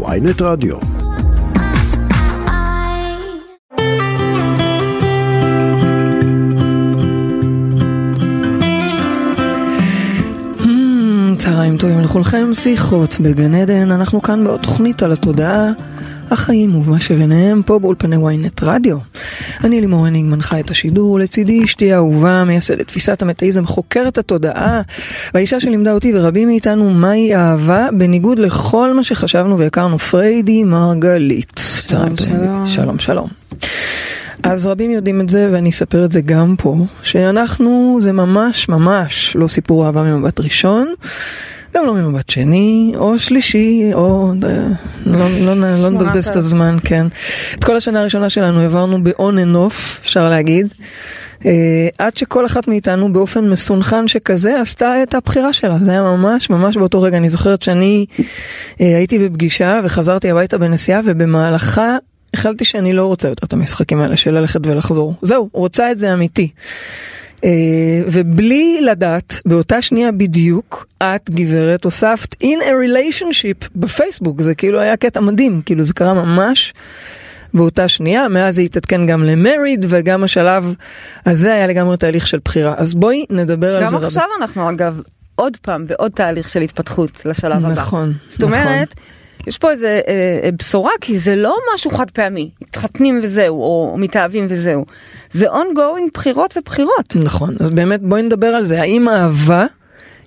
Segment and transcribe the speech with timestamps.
[0.00, 0.76] ויינט רדיו.
[11.38, 15.72] צהריים טובים לכולכם, שיחות בגן עדן, אנחנו כאן בעוד תוכנית על התודעה,
[16.30, 18.98] החיים ומה שביניהם, פה באולפני ynet רדיו.
[19.64, 24.82] אני לימור הניג מנחה את השידור, לצידי אשתי האהובה, מייסדת תפיסת המטאיזם, חוקרת התודעה,
[25.34, 31.60] והאישה שלימדה אותי ורבים מאיתנו מהי אהבה, בניגוד לכל מה שחשבנו והכרנו, פריידי מרגלית.
[31.88, 32.66] שלום שלום.
[32.66, 33.28] שלום שלום.
[34.42, 39.36] אז רבים יודעים את זה ואני אספר את זה גם פה, שאנחנו זה ממש ממש
[39.36, 40.94] לא סיפור אהבה ממבט ראשון,
[41.74, 44.32] גם לא ממבט שני או שלישי, או
[45.06, 47.06] לא, לא, לא נבזבז את הזמן, כן.
[47.54, 50.74] את כל השנה הראשונה שלנו העברנו ב-on and off, אפשר להגיד.
[51.40, 51.44] Uh,
[51.98, 56.76] עד שכל אחת מאיתנו באופן מסונכן שכזה עשתה את הבחירה שלה, זה היה ממש ממש
[56.76, 58.22] באותו רגע, אני זוכרת שאני uh,
[58.78, 61.96] הייתי בפגישה וחזרתי הביתה בנסיעה ובמהלכה
[62.34, 65.14] החלטתי שאני לא רוצה יותר את המשחקים האלה של ללכת ולחזור.
[65.22, 66.50] זהו, רוצה את זה אמיתי.
[67.42, 67.44] Uh,
[68.12, 74.96] ובלי לדעת, באותה שנייה בדיוק, את גברת הוספת in a relationship בפייסבוק, זה כאילו היה
[74.96, 76.74] קטע מדהים, כאילו זה קרה ממש
[77.54, 80.74] באותה שנייה, מאז זה התעדכן גם למריד, וגם השלב
[81.26, 82.74] הזה היה לגמרי תהליך של בחירה.
[82.76, 83.96] אז בואי נדבר על זה.
[83.96, 85.00] גם עכשיו אנחנו אגב
[85.34, 87.68] עוד פעם בעוד תהליך של התפתחות לשלב הבא.
[87.68, 88.94] נכון, זאת אומרת,
[89.46, 93.94] יש פה איזה אה, אה, בשורה כי זה לא משהו חד פעמי, מתחתנים וזהו, או
[93.98, 94.84] מתאהבים וזהו.
[95.30, 97.16] זה ongoing בחירות ובחירות.
[97.16, 98.80] נכון, אז באמת בואי נדבר על זה.
[98.80, 99.66] האם אהבה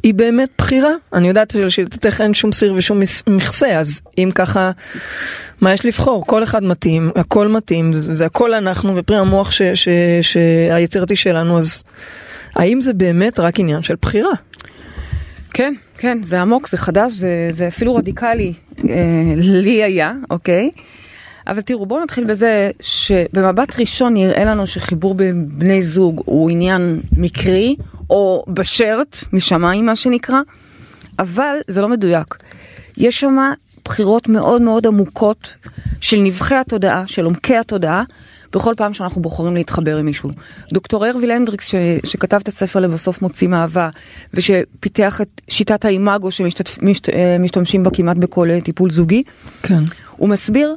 [0.03, 0.91] היא באמת בחירה?
[1.13, 4.71] אני יודעת שלשיטתך אין שום סיר ושום מכסה, אז אם ככה,
[5.61, 6.27] מה יש לבחור?
[6.27, 9.51] כל אחד מתאים, הכל מתאים, זה, זה הכל אנחנו ופרי המוח
[10.21, 11.83] שהיצירתי שלנו, אז
[12.55, 14.31] האם זה באמת רק עניין של בחירה?
[15.57, 18.53] כן, כן, זה עמוק, זה חדש, זה, זה אפילו רדיקלי,
[18.89, 20.69] אה, לי היה, אוקיי?
[21.47, 27.01] אבל תראו, בואו נתחיל בזה שבמבט ראשון נראה לנו שחיבור בין בני זוג הוא עניין
[27.17, 27.75] מקרי,
[28.09, 30.39] או בשרט, משמיים מה שנקרא,
[31.19, 32.35] אבל זה לא מדויק.
[32.97, 33.37] יש שם
[33.85, 35.53] בחירות מאוד מאוד עמוקות
[36.01, 38.03] של נבחי התודעה, של עומקי התודעה,
[38.55, 40.29] בכל פעם שאנחנו בוחרים להתחבר עם מישהו.
[40.73, 43.89] דוקטור ארוויל הנדריקס ש, שכתב את הספר לבסוף מוצאים אהבה
[44.33, 49.23] ושפיתח את שיטת האימאגו שמשתמשים בה כמעט בכל טיפול זוגי,
[49.63, 49.83] כן.
[50.17, 50.75] הוא מסביר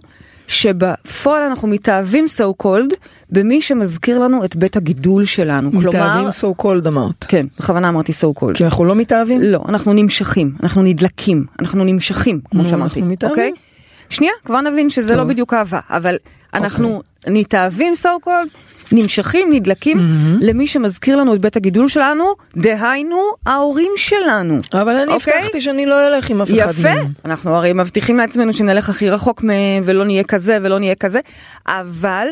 [0.49, 2.95] שבפועל אנחנו מתאהבים so called
[3.31, 5.71] במי שמזכיר לנו את בית הגידול שלנו.
[5.73, 7.25] מתאהבים so called אמרת.
[7.29, 8.55] כן, בכוונה אמרתי so called.
[8.55, 9.41] כי אנחנו לא מתאהבים?
[9.41, 13.01] לא, אנחנו נמשכים, אנחנו נדלקים, אנחנו נמשכים, כמו שאמרתי.
[13.01, 13.39] אנחנו מתאהבים?
[13.39, 13.68] אוקיי?
[14.11, 15.17] שנייה, כבר נבין שזה טוב.
[15.17, 16.17] לא בדיוק אהבה, אבל
[16.55, 17.33] אנחנו אוקיי.
[17.41, 18.57] נתאהבים so called,
[18.93, 20.39] נמשכים, נדלקים מהמם.
[20.43, 22.25] למי שמזכיר לנו את בית הגידול שלנו,
[22.57, 24.61] דהיינו ההורים שלנו.
[24.75, 25.35] אבל אני אוקיי?
[25.39, 27.07] הבטחתי שאני לא אלך עם אף אחד יפה, מהם.
[27.25, 31.21] אנחנו הרי מבטיחים לעצמנו שנלך הכי רחוק מהם ולא נהיה כזה ולא נהיה כזה,
[31.67, 32.27] אבל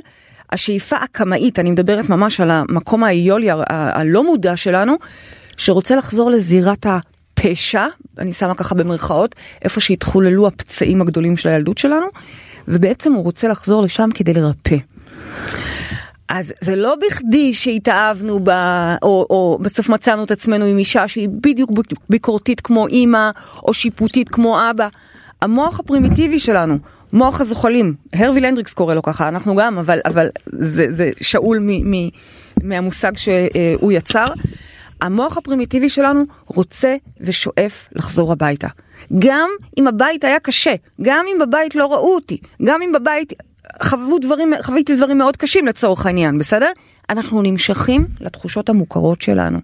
[0.52, 4.94] השאיפה הקמאית, אני מדברת ממש על המקום האיולי ה- ה- הלא מודע שלנו,
[5.56, 6.86] שרוצה לחזור לזירת
[7.38, 7.86] הפשע,
[8.18, 12.06] אני שמה ככה במרכאות, איפה שהתחוללו הפצעים הגדולים של הילדות שלנו,
[12.68, 14.76] ובעצם הוא רוצה לחזור לשם כדי לרפא.
[16.28, 21.28] אז זה לא בכדי שהתאהבנו בה, או, או בסוף מצאנו את עצמנו עם אישה שהיא
[21.32, 21.70] בדיוק
[22.10, 23.30] ביקורתית כמו אימא,
[23.62, 24.88] או שיפוטית כמו אבא.
[25.42, 26.78] המוח הפרימיטיבי שלנו,
[27.12, 31.94] מוח הזוחלים, הארוויל הנדריקס קורא לו ככה, אנחנו גם, אבל, אבל זה, זה שאול מ,
[31.94, 32.08] מ,
[32.62, 34.26] מהמושג שהוא יצר.
[35.00, 38.68] המוח הפרימיטיבי שלנו רוצה ושואף לחזור הביתה.
[39.18, 39.48] גם
[39.78, 43.32] אם הבית היה קשה, גם אם בבית לא ראו אותי, גם אם בבית
[43.82, 46.70] חוו דברים, חוויתי דברים מאוד קשים לצורך העניין, בסדר?
[47.10, 49.58] אנחנו נמשכים לתחושות המוכרות שלנו.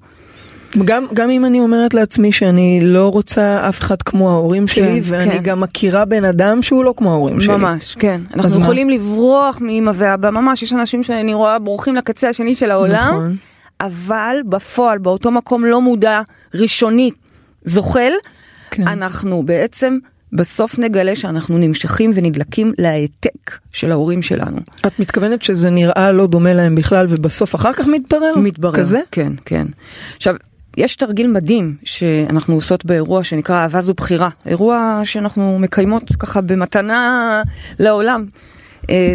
[0.85, 5.31] גם, גם אם אני אומרת לעצמי שאני לא רוצה אף אחד כמו ההורים שלי, ואני
[5.31, 5.43] כן.
[5.43, 7.57] גם מכירה בן אדם שהוא לא כמו ההורים שלי.
[7.57, 8.21] ממש, כן.
[8.35, 8.65] אנחנו מה?
[8.65, 13.37] יכולים לברוח מאמא ואבא, ממש, יש אנשים שאני רואה בורחים לקצה השני של העולם, נכון.
[13.87, 16.21] אבל בפועל, באותו מקום לא מודע,
[16.55, 17.11] ראשוני,
[17.65, 18.13] זוחל,
[18.71, 18.89] כן.
[18.89, 19.99] אנחנו בעצם
[20.33, 24.59] בסוף נגלה שאנחנו נמשכים ונדלקים להעתק של ההורים שלנו.
[24.87, 28.37] את מתכוונת שזה נראה לא דומה להם בכלל, ובסוף אחר כך מתברר?
[28.37, 28.77] מתברר.
[28.77, 29.01] כזה?
[29.11, 29.67] כן, כן.
[30.17, 30.35] עכשיו,
[30.77, 34.29] יש תרגיל מדהים שאנחנו עושות באירוע שנקרא אהבה זו בחירה.
[34.47, 37.43] אירוע שאנחנו מקיימות ככה במתנה
[37.79, 38.27] לעולם.
[38.91, 39.15] אה,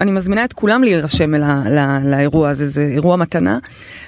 [0.00, 3.58] אני מזמינה את כולם להירשם אל ה- ל- לאירוע הזה, זה אירוע מתנה,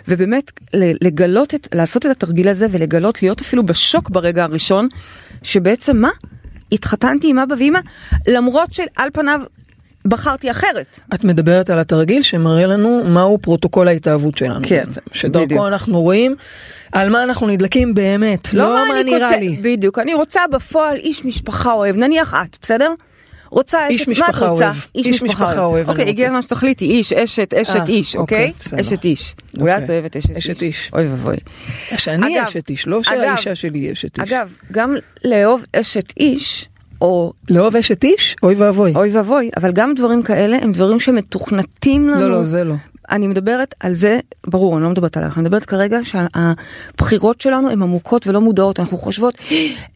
[0.08, 4.88] ובאמת לגלות, את, לעשות את התרגיל הזה ולגלות, להיות אפילו בשוק ברגע הראשון,
[5.43, 6.10] שבעצם מה?
[6.72, 7.78] התחתנתי עם אבא ואמא,
[8.28, 9.40] למרות שעל פניו
[10.04, 11.00] בחרתי אחרת.
[11.14, 15.00] את מדברת על התרגיל שמראה לנו מהו פרוטוקול ההתאהבות שלנו כן, בעצם.
[15.12, 15.66] שדרכו בדיוק.
[15.66, 16.34] אנחנו רואים
[16.93, 19.56] על מה אנחנו נדלקים באמת, לא, מה אני נראה כותב- לי.
[19.62, 22.93] בדיוק, אני רוצה בפועל איש משפחה אוהב, נניח את, בסדר?
[23.50, 24.64] רוצה איש אשת, משפחה מה את רוצה?
[24.64, 24.76] אוהב.
[24.94, 26.26] איש משפחה אוהב, אוקיי, הגיע.
[26.26, 28.52] הזמן שתחליטי, איש, אשת, אשת אה, איש, אוקיי, אוקיי?
[28.60, 28.81] בסדר.
[28.81, 29.34] אשת איש.
[29.58, 29.94] אולי את אוקיי.
[29.94, 30.62] אוהבת אשת איש.
[30.62, 30.90] איש.
[30.93, 31.37] אוי ואבוי.
[31.96, 34.32] שאני אגב, אשת איש, לא שהאישה שלי אשת איש.
[34.32, 36.69] אגב, גם לאהוב אשת איש,
[37.00, 38.37] או לאהוב אשת איש?
[38.43, 38.93] אוי ואבוי.
[38.94, 42.20] אוי ואבוי, אבל גם דברים כאלה הם דברים שמתוכנתים לנו.
[42.20, 42.75] לא, לא, זה לא.
[43.11, 47.82] אני מדברת על זה, ברור, אני לא מדברת עליך, אני מדברת כרגע שהבחירות שלנו הן
[47.82, 49.35] עמוקות ולא מודעות, אנחנו חושבות,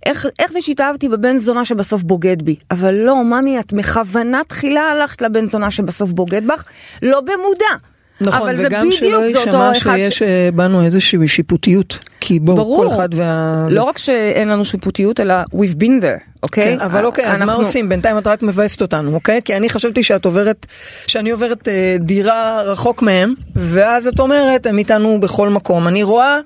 [0.07, 2.57] איך, איך זה שהתאהבתי בבן זונה שבסוף בוגד בי?
[2.71, 6.65] אבל לא, ממי, את בכוונה תחילה הלכת לבן זונה שבסוף בוגד בך,
[7.03, 7.90] לא במודע.
[8.21, 11.99] נכון, אבל זה וגם בדיוק שלא זה אותו יישמע אחד שיש אה, בנו איזושהי שיפוטיות.
[12.21, 12.89] כי בואו, ברור.
[12.89, 13.67] כל אחד וה...
[13.71, 16.77] לא רק שאין לנו שיפוטיות, אלא we've been there, אוקיי?
[16.77, 17.89] כן, אבל אוקיי, אז מה עושים?
[17.89, 19.41] בינתיים את רק מבאסת אותנו, אוקיי?
[19.45, 20.67] כי אני חשבתי שאת עוברת,
[21.07, 25.89] שאני עוברת אה, דירה רחוק מהם, ואז את אומרת, הם איתנו בכל מקום.
[25.89, 26.39] אני רואה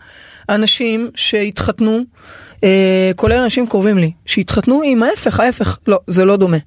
[0.48, 2.00] אנשים שהתחתנו,
[2.64, 5.78] אה, כולל אנשים קרובים לי, שהתחתנו עם ההפך, ההפך.
[5.86, 6.58] לא, זה לא דומה.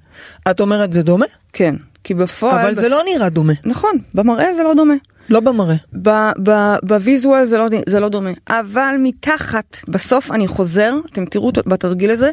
[0.51, 1.75] את אומרת זה דומה, כן,
[2.07, 2.59] כי בפועל...
[2.59, 3.53] אבל זה בס- לא נראה דומה.
[3.65, 4.93] נכון, במראה זה לא דומה.
[5.29, 5.75] לא במראה.
[6.01, 11.51] ב- ב- בוויזואל זה לא, זה לא דומה, אבל מתחת, בסוף אני חוזר, אתם תראו
[11.65, 12.31] בתרגיל הזה,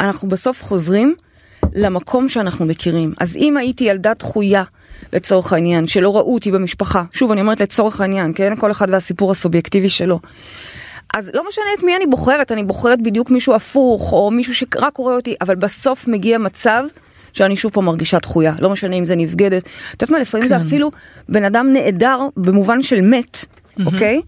[0.00, 1.14] אנחנו בסוף חוזרים
[1.74, 3.12] למקום שאנחנו מכירים.
[3.20, 4.62] אז אם הייתי ילדה דחויה,
[5.12, 8.56] לצורך העניין, שלא ראו אותי במשפחה, שוב אני אומרת לצורך העניין, כן?
[8.56, 10.20] כל אחד והסיפור הסובייקטיבי שלו.
[11.14, 14.96] אז לא משנה את מי אני בוחרת, אני בוחרת בדיוק מישהו הפוך, או מישהו שרק
[14.96, 16.84] רואה אותי, אבל בסוף מגיע מצב
[17.38, 19.62] שאני שוב פה מרגישה דחויה, לא משנה אם זה נבגדת.
[19.62, 20.58] את יודעת מה, לפעמים כן.
[20.58, 20.90] זה אפילו
[21.28, 23.44] בן אדם נעדר במובן של מת,
[23.86, 24.20] אוקיי?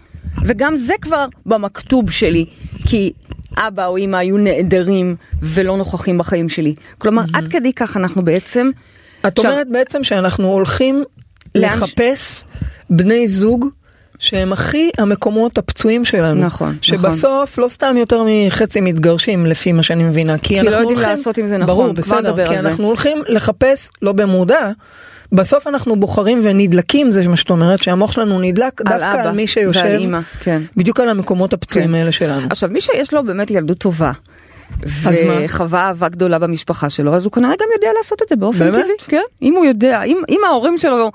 [0.44, 2.46] וגם זה כבר במכתוב שלי,
[2.86, 3.12] כי
[3.56, 6.74] אבא או אמא היו נעדרים ולא נוכחים בחיים שלי.
[6.98, 8.70] כלומר, עד כדי כך אנחנו בעצם...
[9.20, 11.04] את עכשיו- אומרת בעצם שאנחנו הולכים
[11.54, 12.44] לאן לחפש
[12.90, 13.66] בני זוג
[14.20, 16.44] שהם הכי המקומות הפצועים שלנו.
[16.44, 20.38] נכון, שבסוף לא סתם יותר מחצי מתגרשים לפי מה שאני מבינה.
[20.38, 22.68] כי, לא אנחנו יודעים הולכים, לעשות עם זה נכון, ברור, בסדר, כי על זה.
[22.68, 24.70] אנחנו הולכים לחפש לא במודע.
[25.32, 29.36] בסוף אנחנו בוחרים ונדלקים זה מה שאת אומרת שהמוח שלנו נדלק על דווקא אבא על
[29.36, 30.62] מי שיושב ועל אמא, כן.
[30.76, 31.94] בדיוק על המקומות הפצועים כן.
[31.94, 32.46] האלה שלנו.
[32.50, 34.12] עכשיו מי שיש לו באמת ילדות טובה.
[34.82, 38.84] וחווה אהבה גדולה במשפחה שלו אז הוא כנראה גם יודע לעשות את זה באופן באמת?
[38.84, 39.22] טבעי, כן?
[39.42, 41.10] אם הוא יודע, אם, אם ההורים שלו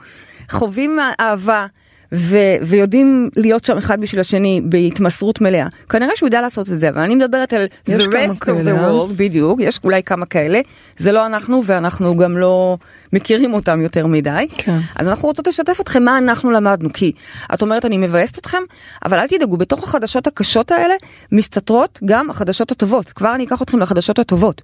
[0.49, 1.65] חווים אהבה
[2.11, 6.89] ו, ויודעים להיות שם אחד בשביל השני בהתמסרות מלאה, כנראה שהוא יודע לעשות את זה,
[6.89, 8.89] אבל אני מדברת על the rest of the אה?
[8.89, 10.59] world, בדיוק, יש אולי כמה כאלה,
[10.97, 12.77] זה לא אנחנו ואנחנו גם לא
[13.13, 14.79] מכירים אותם יותר מדי, כן.
[14.95, 17.11] אז אנחנו רוצות לשתף אתכם מה אנחנו למדנו, כי
[17.53, 18.61] את אומרת אני מבאסת אתכם,
[19.05, 20.93] אבל אל תדאגו, בתוך החדשות הקשות האלה
[21.31, 24.61] מסתתרות גם החדשות הטובות, כבר אני אקח אתכם לחדשות הטובות.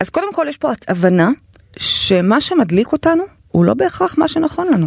[0.00, 1.30] אז קודם כל יש פה הבנה
[1.76, 4.86] שמה שמדליק אותנו הוא לא בהכרח מה שנכון לנו.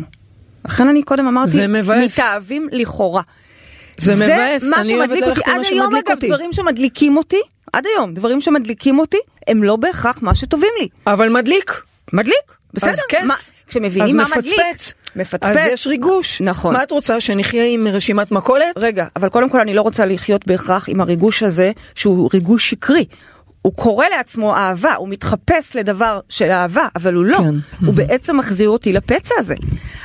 [0.65, 2.03] לכן אני קודם אמרתי, זה מבאס.
[2.03, 3.21] מתאהבים לכאורה.
[3.97, 6.27] זה מבאס, מה אני אוהבת אותי, ללכת עם עד מה היום שמדליק אגב, אותי.
[6.27, 7.41] דברים שמדליקים אותי,
[7.73, 9.17] עד היום, דברים שמדליקים אותי,
[9.47, 10.87] הם לא בהכרח מה שטובים לי.
[11.07, 11.81] אבל מדליק.
[12.13, 12.89] מדליק, בסדר.
[12.89, 13.23] אז כיף.
[13.23, 13.35] מה,
[13.67, 14.43] כשמבינים אז מה מפצפץ.
[14.51, 14.95] מדליק.
[15.15, 15.49] מפצפץ.
[15.49, 16.41] אז יש ריגוש.
[16.41, 16.73] נכון.
[16.73, 18.77] מה את רוצה, שנחיה עם רשימת מכולת?
[18.77, 23.05] רגע, אבל קודם כל אני לא רוצה לחיות בהכרח עם הריגוש הזה, שהוא ריגוש שקרי.
[23.65, 27.37] הוא קורא לעצמו אהבה, הוא מתחפש לדבר של אהבה, אבל הוא לא.
[27.37, 27.85] כן.
[27.85, 29.55] הוא בעצם מחזיר אותי לפצע הזה.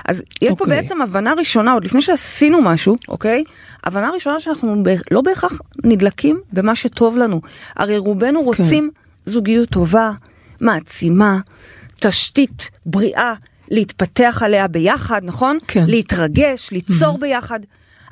[0.05, 0.67] אז יש פה אוקיי.
[0.83, 3.45] בעצם הבנה ראשונה, עוד לפני שעשינו משהו, אוקיי?
[3.85, 5.53] הבנה ראשונה שאנחנו ב- לא בהכרח
[5.85, 7.41] נדלקים במה שטוב לנו.
[7.77, 8.91] הרי רובנו רוצים
[9.27, 10.11] זוגיות טובה,
[10.61, 11.39] מעצימה,
[12.01, 13.35] תשתית בריאה,
[13.71, 15.59] להתפתח עליה ביחד, נכון?
[15.69, 15.85] כן.
[15.87, 17.61] להתרגש, ליצור ביחד.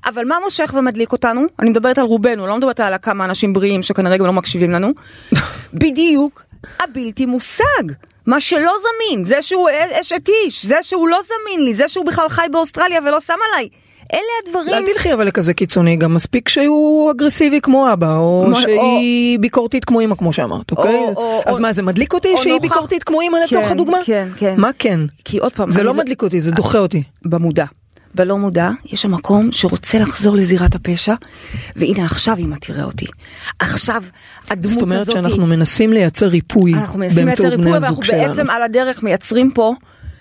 [0.07, 1.43] אבל מה מושך ומדליק אותנו?
[1.61, 4.91] אני מדברת על רובנו, לא מדברת על כמה אנשים בריאים שכנראה גם לא מקשיבים לנו.
[5.75, 6.43] בדיוק
[6.81, 7.65] הבלתי מושג.
[8.27, 9.69] מה שלא זמין, זה שהוא
[10.01, 13.69] אשת איש, זה שהוא לא זמין לי, זה שהוא בכלל חי באוסטרליה ולא שם עליי.
[14.13, 14.69] אלה הדברים.
[14.75, 19.85] אל תלכי אבל לכזה קיצוני, גם מספיק שהוא אגרסיבי כמו אבא, או מה- שהיא ביקורתית
[19.85, 20.95] כמו אמא כמו שאמרת, אוקיי?
[21.17, 23.73] או- אז או- מה, זה מדליק אותי או שהיא נוכח- ביקורתית כמו אמא לצורך כן,
[23.73, 23.99] הדוגמה?
[24.05, 24.55] כן, כן.
[24.59, 25.01] מה כן?
[25.25, 27.03] כי עוד פעם, זה אני לא מדליק אותי, זה דוחה אותי.
[27.25, 27.65] במודע.
[28.15, 31.15] בלא מודע, יש שם מקום שרוצה לחזור לזירת הפשע,
[31.77, 33.07] והנה עכשיו אמא תראה אותי.
[33.59, 34.03] עכשיו
[34.51, 35.15] הדמות זאת אומרת הזאת...
[35.15, 38.53] שאנחנו מנסים לייצר ריפוי אנחנו מנסים לייצר ריפוי, ואנחנו בעצם שלנו.
[38.53, 39.75] על הדרך מייצרים פה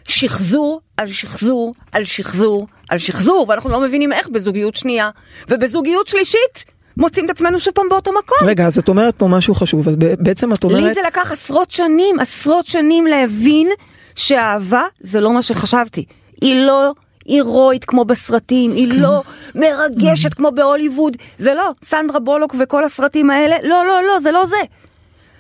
[0.06, 5.10] שחזור על שחזור על שחזור על שחזור, ואנחנו לא מבינים איך בזוגיות שנייה,
[5.50, 6.66] ובזוגיות שלישית
[6.98, 8.48] מוצאים את עצמנו שוב פעם באותו מקום.
[8.48, 10.94] רגע, אז את אומרת פה משהו חשוב, אז בעצם את לי אומרת...
[10.94, 13.68] זה לקח עשרות שנים, עשרות שנים להבין
[14.16, 16.06] שאהבה זה לא מה שחשבתי.
[16.42, 16.94] היא לא
[17.28, 19.24] הירואית כמו בסרטים, היא לא
[19.56, 24.46] מרגשת כמו בהוליווד, זה לא, סנדרה בולוק וכל הסרטים האלה, לא, לא, לא, זה לא
[24.46, 24.56] זה.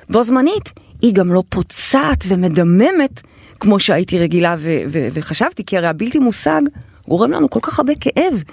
[0.10, 0.70] בו זמנית,
[1.02, 3.22] היא גם לא פוצעת ומדממת
[3.60, 6.62] כמו שהייתי רגילה ו- ו- וחשבתי, כי הרי הבלתי מושג
[7.08, 8.44] גורם לנו כל כך הרבה כאב.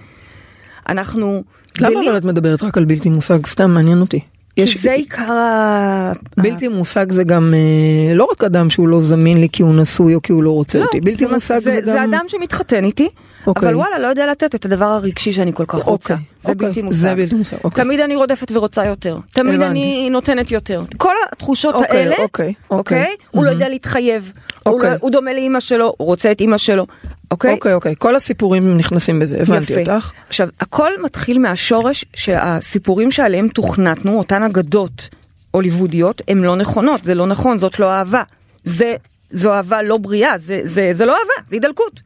[0.89, 1.43] אנחנו...
[1.81, 3.47] למה אבל את מדברת רק על בלתי מושג?
[3.47, 4.21] סתם מעניין אותי.
[4.57, 6.13] יש זה עיקר ה...
[6.37, 10.15] בלתי מושג זה גם אה, לא רק אדם שהוא לא זמין לי כי הוא נשוי
[10.15, 11.01] או כי הוא לא רוצה לא, אותי.
[11.01, 11.85] בלתי זה, מושג זה, זה, גם...
[11.87, 13.09] זה אדם שמתחתן איתי,
[13.47, 13.69] אוקיי.
[13.69, 16.15] אבל וואלה, לא יודע לתת את הדבר הרגשי שאני כל כך רוצה.
[16.15, 16.99] אוקיי, זה אוקיי, בלתי מושג.
[16.99, 17.85] זה בלתי מושג, אוקיי.
[17.85, 19.19] תמיד אני רודפת ורוצה יותר.
[19.33, 19.71] תמיד הבנתי.
[19.71, 20.83] אני נותנת יותר.
[20.97, 23.03] כל התחושות אוקיי, האלה, אוקיי, אוקיי?
[23.03, 23.17] אוקיי.
[23.31, 23.51] הוא לא.
[23.51, 24.33] יודע להתחייב.
[24.63, 24.91] הוא אוקיי.
[24.91, 26.87] לא- הוא דומה לאימא שלו, הוא רוצה את אימא שלו,
[27.31, 27.53] אוקיי?
[27.55, 29.93] אוקיי, אוקיי, כל הסיפורים נכנסים בזה, הבנתי יפה.
[29.93, 30.13] אותך.
[30.29, 35.09] עכשיו, הכל מתחיל מהשורש שהסיפורים שעליהם תוכנתנו, אותן אגדות
[35.51, 38.23] הוליוודיות, הן לא נכונות, זה לא נכון, זאת לא אהבה.
[38.65, 38.95] זה,
[39.31, 42.01] זו אהבה לא בריאה, זה, זה, זה לא אהבה, זה הידלקות.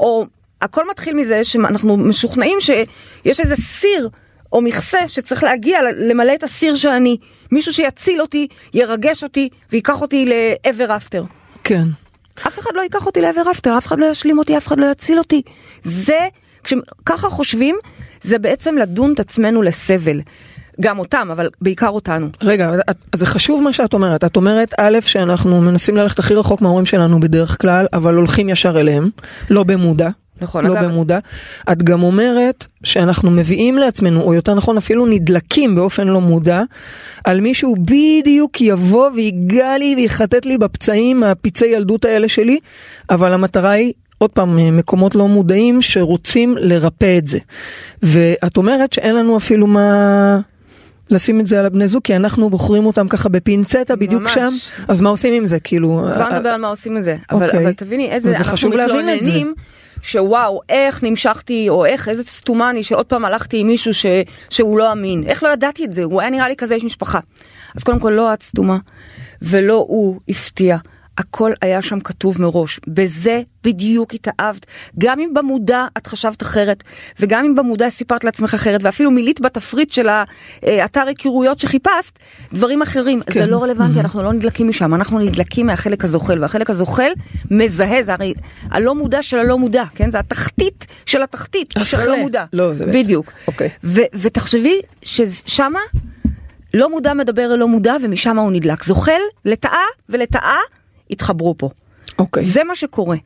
[0.00, 0.26] או
[0.62, 4.08] הכל מתחיל מזה שאנחנו משוכנעים שיש איזה סיר
[4.52, 7.16] או מכסה שצריך להגיע למלא את הסיר שאני.
[7.52, 11.24] מישהו שיציל אותי, ירגש אותי ויקח אותי לעבר אפטר.
[11.64, 11.84] כן.
[12.46, 14.86] אף אחד לא ייקח אותי לעבר אפטר, אף אחד לא ישלים אותי, אף אחד לא
[14.86, 15.42] יציל אותי.
[15.82, 16.18] זה,
[16.64, 17.76] כשככה חושבים,
[18.22, 20.20] זה בעצם לדון את עצמנו לסבל.
[20.80, 22.28] גם אותם, אבל בעיקר אותנו.
[22.42, 22.70] רגע,
[23.12, 24.24] אז זה חשוב מה שאת אומרת.
[24.24, 28.80] את אומרת, א', שאנחנו מנסים ללכת הכי רחוק מההורים שלנו בדרך כלל, אבל הולכים ישר
[28.80, 29.10] אליהם,
[29.50, 30.08] לא במודע.
[30.42, 31.18] נכון, לא אגב- במודע.
[31.72, 36.62] את גם אומרת שאנחנו מביאים לעצמנו, או יותר נכון אפילו נדלקים באופן לא מודע,
[37.24, 42.58] על מישהו בדיוק יבוא ויגע לי ויחטט לי בפצעים, הפצעי ילדות האלה שלי,
[43.10, 47.38] אבל המטרה היא עוד פעם, מקומות לא מודעים שרוצים לרפא את זה.
[48.02, 50.40] ואת אומרת שאין לנו אפילו מה
[51.10, 54.34] לשים את זה על הבני זוג, כי אנחנו בוחרים אותם ככה בפינצטה בדיוק ממש.
[54.34, 54.50] שם,
[54.88, 55.60] אז מה עושים עם זה?
[55.60, 56.08] כאילו...
[56.14, 57.16] כבר אה, נדבר על מה עושים עם זה.
[57.30, 57.62] אבל, אוקיי.
[57.62, 58.68] אבל תביני איזה, אנחנו.
[58.68, 59.54] מתלוננים
[60.02, 64.06] שוואו, איך נמשכתי, או איך, איזה סתומה אני, שעוד פעם הלכתי עם מישהו ש,
[64.50, 65.24] שהוא לא אמין.
[65.26, 66.04] איך לא ידעתי את זה?
[66.04, 67.20] הוא היה נראה לי כזה איש משפחה.
[67.76, 68.78] אז קודם כל לא את סתומה,
[69.42, 70.76] ולא הוא הפתיע.
[71.18, 74.66] הכל היה שם כתוב מראש, בזה בדיוק התאהבת.
[74.98, 76.84] גם אם במודע את חשבת אחרת,
[77.20, 80.08] וגם אם במודע סיפרת לעצמך אחרת, ואפילו מילאת בתפריט של
[80.62, 82.18] האתר היכרויות שחיפשת,
[82.52, 83.20] דברים אחרים.
[83.26, 83.32] כן.
[83.40, 87.10] זה לא רלוונטי, אנחנו לא נדלקים משם, אנחנו נדלקים מהחלק הזוחל, והחלק הזוחל
[87.50, 88.34] מזהה, זה הרי
[88.70, 90.10] הלא מודע של הלא מודע, כן?
[90.10, 92.00] זה התחתית של התחתית של.
[92.00, 92.44] הלא מודע.
[92.52, 92.98] לא, זה בעצם.
[92.98, 93.32] בדיוק.
[93.46, 93.68] אוקיי.
[93.84, 95.80] ו- ותחשבי ששמה
[96.74, 98.84] לא מודע מדבר אל לא מודע, ומשם הוא נדלק.
[98.84, 100.58] זוחל לטאה ולטאה
[101.10, 101.70] התחברו פה.
[102.18, 102.44] אוקיי.
[102.44, 103.16] זה מה שקורה.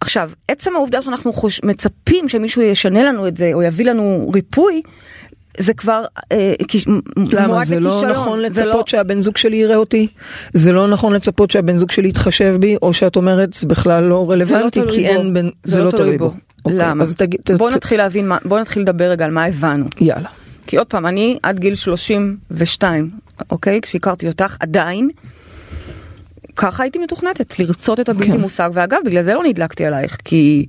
[0.00, 1.60] עכשיו, עצם העובדה שאנחנו חוש...
[1.64, 4.82] מצפים שמישהו ישנה לנו את זה, או יביא לנו ריפוי,
[5.58, 6.86] זה כבר אה, כיש...
[7.32, 8.02] למה זה לא.
[8.10, 10.06] נכון זה לצפות לא- שהבן זוג שלי יראה אותי?
[10.54, 14.30] זה לא נכון לצפות שהבן זוג שלי יתחשב בי, או שאת אומרת זה בכלל לא
[14.30, 15.06] רלוונטי תלוי כי.
[15.08, 15.48] אין בן...
[15.64, 16.24] זה לא תלוי בו.
[16.64, 17.02] אוקיי, למה?
[17.04, 17.40] אז תגיד...
[17.58, 19.84] בוא ת- נתחיל להבין, מה- בוא נתחיל לדבר רגע על מה הבנו.
[20.00, 20.28] יאללה.
[20.66, 23.10] כי עוד פעם, אני עד גיל 32,
[23.50, 23.80] אוקיי?
[23.80, 25.10] כשהכרתי אותך, עדיין,
[26.60, 28.40] ככה הייתי מתוכנתת, לרצות את הבלתי כן.
[28.40, 28.70] מושג.
[28.72, 30.66] ואגב, בגלל זה לא נדלקתי עלייך, כי,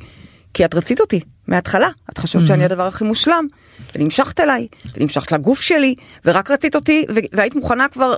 [0.54, 1.90] כי את רצית אותי מההתחלה.
[2.10, 3.48] את חשבת שאני הדבר הכי מושלם,
[3.96, 4.68] ונמשכת אליי,
[4.98, 5.96] ונמשכת לגוף שלי,
[6.26, 8.16] ורק רצית אותי, ו- והיית מוכנה כבר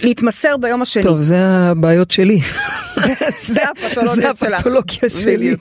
[0.00, 1.02] להתמסר ביום השני.
[1.02, 2.40] טוב, זה הבעיות שלי.
[3.46, 4.30] זה הפתולוגיה זה.
[4.56, 5.56] הפתולוגיה שלי.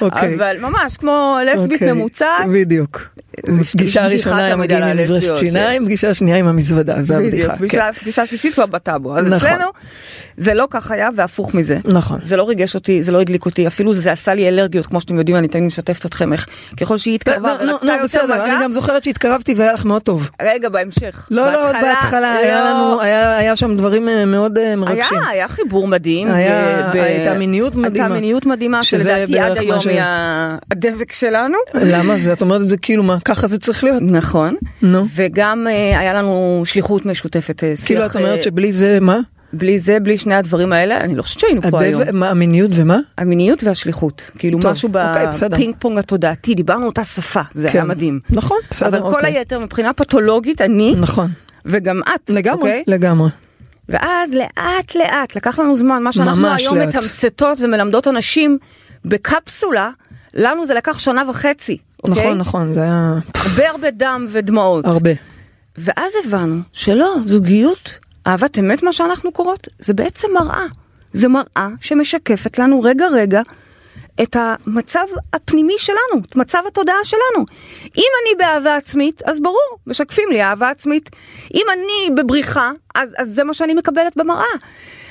[0.00, 0.34] אוקיי.
[0.36, 3.02] אבל ממש כמו לסבית אוקיי, ממוצעת, בדיוק.
[3.72, 7.52] פגישה ראשונה עם הלסביות, שיניים, פגישה שנייה עם המזוודה, זה הבדיחה.
[7.56, 7.58] כן.
[7.58, 9.18] פגישה- פגישה שלישית כבר בטאבו.
[9.18, 9.48] אז נכון.
[9.48, 9.64] אצלנו
[10.36, 11.78] זה לא כך היה והפוך מזה.
[11.84, 12.18] נכון.
[12.22, 15.18] זה לא ריגש אותי, זה לא הדליק אותי, אפילו זה עשה לי אלרגיות, כמו שאתם
[15.18, 16.46] יודעים, אני תמיד משתפת אתכם איך
[16.80, 19.84] ככל שהיא התקרבה נו, נו, ורצתה יותר בסדר, אני מגע, גם זוכרת שהתקרבתי והיה לך
[19.84, 20.30] מאוד טוב.
[20.42, 21.28] רגע בהמשך.
[21.30, 22.70] לא, לא, בהתחלה היה לא.
[22.70, 25.18] לנו, היה היה שם דברים אה, מאוד אה, מרגשים.
[25.18, 26.30] היה, היה חיבור מדהים.
[26.30, 28.04] היה- ב- הייתה מיניות מדהימה.
[28.04, 30.00] הייתה מיניות מדהימה, שלדעתי עד היום היא
[30.70, 31.58] הדבק שלנו.
[31.74, 32.18] למה?
[32.18, 34.02] זה, את אומרת את זה כאילו מה, ככה זה צריך להיות?
[34.02, 34.54] נכון.
[34.82, 35.04] נו.
[35.14, 37.62] וגם אה, היה לנו שליחות משותפת.
[37.84, 39.18] כאילו את אומרת שבלי זה מה?
[39.52, 42.02] בלי זה, בלי שני הדברים האלה, אני לא חושבת שהיינו פה היום.
[42.12, 42.98] מה, המיניות ומה?
[43.18, 45.26] המיניות והשליחות, כאילו טוב, משהו אוקיי.
[45.50, 47.78] בפינג פונג התודעתי, דיברנו אותה שפה, זה כן.
[47.78, 48.20] היה מדהים.
[48.30, 49.38] נכון, בסדר, אבל כל אוקיי.
[49.38, 51.28] היתר מבחינה פתולוגית אני נכון,
[51.66, 52.84] וגם את, לגמרי, אוקיי?
[52.86, 53.28] לגמרי.
[53.88, 56.94] ואז לאט לאט לקח לנו זמן, מה שאנחנו היום לאט.
[56.94, 58.58] מתמצתות ומלמדות אנשים
[59.04, 59.90] בקפסולה,
[60.34, 62.24] לנו זה לקח שנה וחצי, אוקיי?
[62.24, 64.84] נכון, נכון, זה היה הרבה הרבה דם ודמעות.
[64.84, 65.10] הרבה.
[65.78, 70.64] ואז הבנו שלא, זוגיות, אהבת אמת מה שאנחנו קוראות, זה בעצם מראה.
[71.12, 73.42] זה מראה שמשקפת לנו רגע רגע
[74.22, 77.44] את המצב הפנימי שלנו, את מצב התודעה שלנו.
[77.96, 81.10] אם אני באהבה עצמית, אז ברור, משקפים לי אהבה עצמית.
[81.54, 84.44] אם אני בבריחה, אז, אז זה מה שאני מקבלת במראה.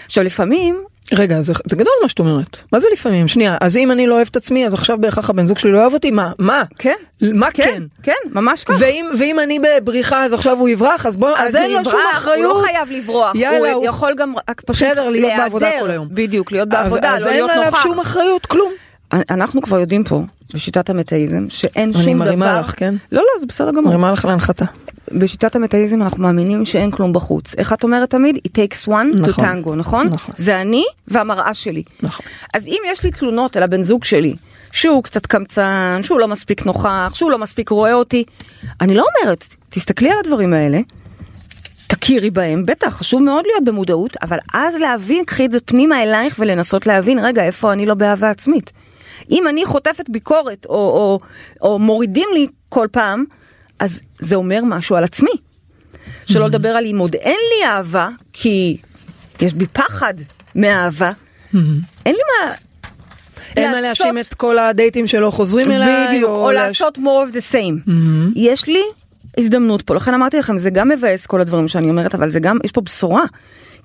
[0.05, 0.83] עכשיו לפעמים
[1.13, 2.57] רגע, זה, זה גדול מה שאת אומרת.
[2.71, 3.27] מה זה לפעמים?
[3.27, 5.79] שנייה, אז אם אני לא אוהב את עצמי, אז עכשיו בהכרח הבן זוג שלי לא
[5.81, 6.11] אוהב אותי?
[6.11, 6.31] מה?
[6.39, 6.63] מה?
[6.79, 6.95] כן.
[7.21, 7.63] מה כן?
[7.63, 8.77] כן, כן, ממש ככה.
[8.79, 11.05] ואם, ואם אני בבריחה אז עכשיו הוא יברח?
[11.05, 12.51] אז בוא, אז, הוא אין לו שום אחריות.
[12.51, 15.31] הוא לא חייב לברוח, יאללה, הוא הוא- יכול גם רק פשוט בסדר, להיות.
[15.37, 16.07] בעבודה כל היום.
[16.11, 17.83] בדיוק, להיות אז- בעבודה, אז לא אין להיות עליו נוכח.
[17.83, 18.71] שום אחריות, כלום.
[19.29, 22.25] אנחנו כבר יודעים פה, בשיטת המטאיזם, שאין אני שום דבר...
[22.25, 22.95] מרימה לך, כן?
[23.11, 23.83] לא, לא, זה בסדר גמור.
[23.83, 24.65] מרימה לך להנחתה.
[25.11, 27.55] בשיטת המטאיזם אנחנו מאמינים שאין כלום בחוץ.
[27.57, 28.35] איך את אומרת תמיד?
[28.35, 29.45] It takes one to נכון.
[29.45, 30.07] tango, נכון?
[30.07, 30.35] נכון.
[30.37, 31.83] זה אני והמראה שלי.
[32.01, 32.25] נכון.
[32.53, 34.35] אז אם יש לי תלונות על הבן זוג שלי,
[34.71, 38.23] שהוא קצת קמצן, שהוא לא מספיק נוכח, שהוא לא מספיק רואה אותי,
[38.81, 40.79] אני לא אומרת, תסתכלי על הדברים האלה,
[41.87, 46.35] תכירי בהם, בטח, חשוב מאוד להיות במודעות, אבל אז להבין, קחי את זה פנימה אלייך
[46.39, 48.71] ולנסות להבין, רגע, איפה אני לא באהבה עצמית.
[49.31, 51.19] אם אני חוטפת ביקורת, או, או,
[51.61, 53.23] או מורידים לי כל פעם,
[53.79, 55.29] אז זה אומר משהו על עצמי.
[56.25, 58.77] שלא לדבר על אם עוד אין לי אהבה, כי
[59.41, 60.13] יש בי פחד
[60.55, 61.11] מהאהבה,
[62.05, 62.51] אין לי מה...
[63.57, 67.35] אין מה להאשים את כל הדייטים שלא חוזרים אליי, בדיוק, או להש- לעשות more of
[67.35, 67.89] the same.
[68.35, 68.81] יש לי
[69.37, 72.57] הזדמנות פה, לכן אמרתי לכם, זה גם מבאס כל הדברים שאני אומרת, אבל זה גם,
[72.63, 73.23] יש פה בשורה.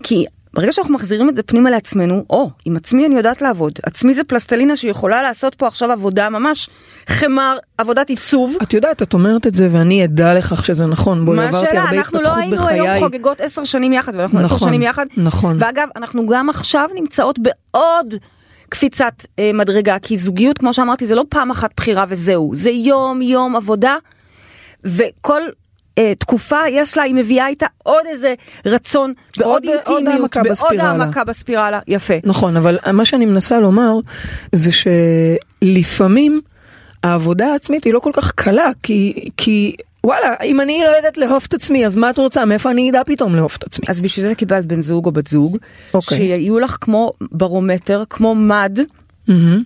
[0.02, 3.72] כי ברגע שאנחנו מחזירים את זה פנימה לעצמנו, או, עם עצמי אני יודעת לעבוד.
[3.82, 6.68] עצמי זה פלסטלינה שיכולה לעשות פה עכשיו עבודה ממש
[7.06, 8.56] חמר, עבודת עיצוב.
[8.62, 11.82] את יודעת, את אומרת את זה ואני עדה לכך שזה נכון, בואי מה עברתי השאלה?
[11.82, 13.00] הרבה אנחנו לא התפתחות היינו היום בחיי.
[13.00, 15.06] חוגגות עשר שנים יחד, ואנחנו עשר נכון, שנים יחד.
[15.16, 15.56] נכון.
[15.60, 18.14] ואגב, אנחנו גם עכשיו נמצאות בעוד
[18.68, 23.22] קפיצת אה, מדרגה, כי זוגיות, כמו שאמרתי, זה לא פעם אחת בחירה וזהו, זה יום
[23.22, 23.96] יום עבודה,
[24.84, 25.42] וכל...
[26.00, 28.34] אה, תקופה יש לה, היא מביאה איתה עוד איזה
[28.66, 30.84] רצון, בעוד עוד- עוד אינטימיות, העמקה בספירלה.
[30.90, 32.14] העמקה בספירלה, יפה.
[32.24, 33.92] נכון, אבל מה שאני מנסה לומר
[34.52, 34.70] זה
[35.62, 36.40] שלפעמים
[37.02, 41.42] העבודה העצמית היא לא כל כך קלה, כי, כי וואלה, אם אני לא יודעת לאהוב
[41.48, 42.44] את עצמי, אז מה את רוצה?
[42.44, 43.86] מאיפה אני אדע פתאום לאהוב את עצמי?
[43.88, 45.58] אז בשביל זה קיבלת בן זוג או בת זוג,
[45.94, 46.18] אוקיי.
[46.18, 48.78] שיהיו לך כמו ברומטר, כמו מד,
[49.28, 49.62] מהמם.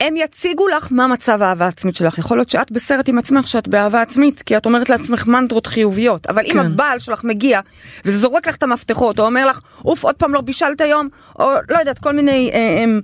[0.00, 2.18] והם יציגו לך מה מצב האהבה העצמית שלך.
[2.18, 6.26] יכול להיות שאת בסרט עם עצמך שאת באהבה עצמית, כי את אומרת לעצמך מנטרות חיוביות,
[6.26, 6.58] אבל אם כן.
[6.58, 7.60] הבעל שלך מגיע
[8.04, 11.52] וזה זורק לך את המפתחות, או אומר לך, אוף, עוד פעם לא בישלת היום, או
[11.70, 13.00] לא יודעת, כל מיני אה, הם,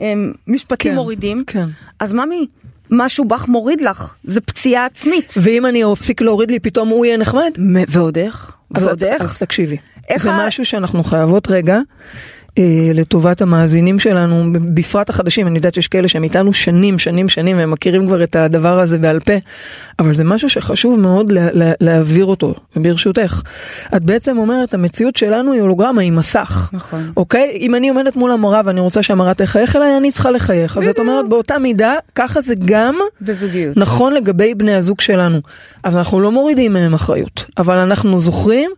[0.00, 1.68] הם, משפטים כן, מורידים, כן.
[2.00, 2.46] אז ממי,
[2.90, 5.34] משהו בך מוריד לך, זה פציעה עצמית.
[5.36, 7.50] ואם אני אפסיק להוריד לי, פתאום הוא יהיה נחמד?
[7.88, 8.56] ועוד איך?
[8.70, 9.22] ועוד איך?
[9.22, 9.76] אז תקשיבי,
[10.16, 11.78] זה ה- משהו שאנחנו חייבות רגע.
[12.58, 17.58] אה, לטובת המאזינים שלנו, בפרט החדשים, אני יודעת שיש כאלה שהם איתנו שנים, שנים, שנים,
[17.58, 19.32] והם מכירים כבר את הדבר הזה בעל פה,
[19.98, 23.42] אבל זה משהו שחשוב מאוד לה, לה, להעביר אותו, וברשותך.
[23.96, 26.70] את בעצם אומרת, המציאות שלנו היא הולוגרמה, היא מסך.
[26.72, 27.12] נכון.
[27.16, 27.56] אוקיי?
[27.60, 30.78] אם אני עומדת מול המראה ואני רוצה שהמראה תחייך אליי, אני צריכה לחייך.
[30.78, 33.76] אז את אומרת, באותה מידה, ככה זה גם בזוגיות.
[33.76, 35.40] נכון לגבי בני הזוג שלנו.
[35.82, 38.70] אז אנחנו לא מורידים מהם אחריות, אבל אנחנו זוכרים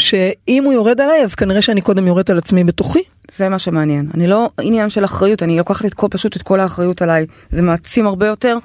[0.00, 3.02] שאם הוא יורד עליי, אז כנראה שאני קודם יורדת על עצמי בתוכי.
[3.36, 4.08] זה מה שמעניין.
[4.14, 7.26] אני לא עניין של אחריות, אני לוקחת את כל, פשוט את כל האחריות עליי.
[7.50, 8.58] זה מעצים הרבה יותר,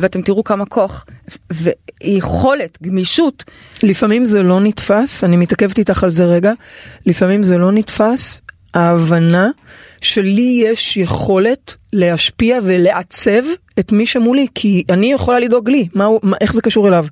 [0.00, 1.06] ואתם תראו כמה כוח
[1.52, 3.44] ויכולת, גמישות.
[3.82, 6.52] לפעמים זה לא נתפס, אני מתעכבת איתך על זה רגע,
[7.06, 8.40] לפעמים זה לא נתפס,
[8.74, 9.50] ההבנה
[10.00, 13.42] שלי יש יכולת להשפיע ולעצב
[13.78, 17.06] את מי שמולי, כי אני יכולה לדאוג לי, מה, הוא- מה, איך זה קשור אליו.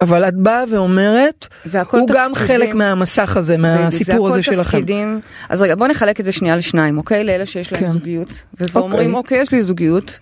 [0.00, 1.46] אבל את באה ואומרת,
[1.90, 2.34] הוא גם תפקידים.
[2.34, 4.62] חלק מהמסך הזה, מהסיפור הזה זה הכל שלכם.
[4.78, 5.20] תפקידים.
[5.48, 7.24] אז רגע, בוא נחלק את זה שנייה לשניים, אוקיי?
[7.24, 7.92] לאלה שיש להם כן.
[7.92, 8.28] זוגיות.
[8.52, 8.66] אוקיי.
[8.72, 10.18] ואומרים, אוקיי, יש לי זוגיות.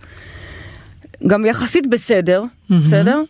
[1.26, 2.42] גם יחסית בסדר,
[2.86, 3.20] בסדר?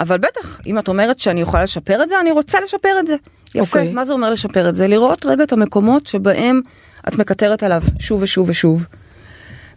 [0.00, 3.14] אבל בטח, אם את אומרת שאני יכולה לשפר את זה, אני רוצה לשפר את זה.
[3.54, 3.92] יפה, אוקיי.
[3.92, 4.86] מה זה אומר לשפר את זה?
[4.86, 6.60] לראות רגע את המקומות שבהם
[7.08, 8.86] את מקטרת עליו שוב ושוב ושוב.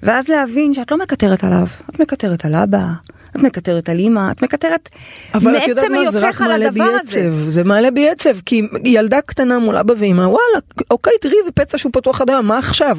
[0.03, 2.85] ואז להבין שאת לא מקטרת עליו, את מקטרת על אבא,
[3.29, 4.89] את מקטרת על אימא, את מקטרת
[5.33, 6.81] אבל את יודעת מה, זה רק מעלה בי.
[7.01, 10.59] עצב, זה מעלה בי עצב, כי ילדה קטנה מול אבא ואמא, וואלה,
[10.91, 12.97] אוקיי, תראי איזה פצע שהוא פתוח עד היום, מה עכשיו?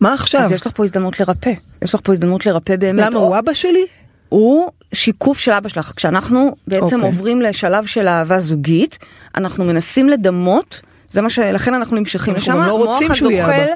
[0.00, 0.40] מה עכשיו?
[0.40, 1.52] אז יש לך פה הזדמנות לרפא,
[1.84, 3.06] יש לך פה הזדמנות לרפא באמת.
[3.06, 3.86] למה, או- הוא אבא שלי?
[4.28, 5.92] הוא שיקוף של אבא שלך.
[5.96, 7.00] כשאנחנו בעצם אוקיי.
[7.00, 8.98] עוברים לשלב של אהבה זוגית,
[9.36, 13.46] אנחנו מנסים לדמות, זה מה שלכן אנחנו נמשכים אנחנו לשם, גם לא רוצים שהוא יהיה
[13.46, 13.72] אבא.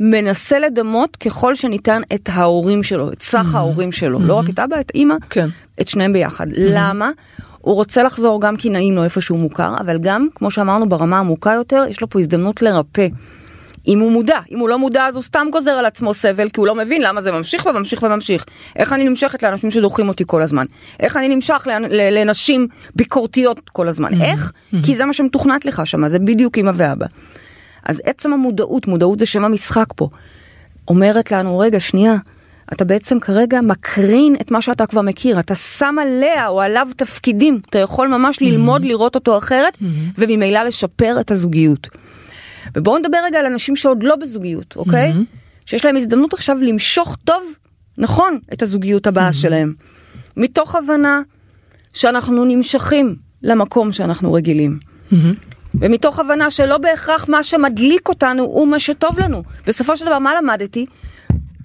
[0.00, 4.80] מנסה לדמות ככל שניתן את ההורים שלו, את סך ההורים שלו, לא רק את אבא,
[4.80, 5.48] את אימא, כן.
[5.80, 6.46] את שניהם ביחד.
[6.52, 7.10] למה?
[7.60, 11.18] הוא רוצה לחזור גם כי נעים לו איפה שהוא מוכר, אבל גם, כמו שאמרנו, ברמה
[11.18, 13.06] עמוקה יותר, יש לו פה הזדמנות לרפא.
[13.88, 16.60] אם הוא מודע, אם הוא לא מודע אז הוא סתם גוזר על עצמו סבל כי
[16.60, 18.44] הוא לא מבין למה זה ממשיך וממשיך וממשיך.
[18.76, 20.64] איך אני נמשכת לאנשים שדוחים אותי כל הזמן?
[21.00, 24.22] איך אני נמשך לנשים ביקורתיות כל הזמן?
[24.22, 24.52] איך?
[24.84, 27.06] כי זה מה שמתוכנת לך שם, זה בדיוק אמא ואבא.
[27.84, 30.08] אז עצם המודעות, מודעות זה שם המשחק פה,
[30.88, 32.16] אומרת לנו, רגע, שנייה,
[32.72, 37.60] אתה בעצם כרגע מקרין את מה שאתה כבר מכיר, אתה שם עליה או עליו תפקידים,
[37.70, 39.78] אתה יכול ממש ללמוד לראות אותו אחרת,
[40.18, 41.88] וממילא לשפר את הזוגיות.
[42.76, 45.12] ובואו נדבר רגע על אנשים שעוד לא בזוגיות, אוקיי?
[45.66, 47.42] שיש להם הזדמנות עכשיו למשוך טוב,
[47.98, 49.74] נכון, את הזוגיות הבאה שלהם.
[50.36, 51.20] מתוך הבנה
[51.92, 54.78] שאנחנו נמשכים למקום שאנחנו רגילים.
[55.80, 59.42] ומתוך הבנה שלא בהכרח מה שמדליק אותנו הוא מה שטוב לנו.
[59.66, 60.86] בסופו של דבר, מה למדתי?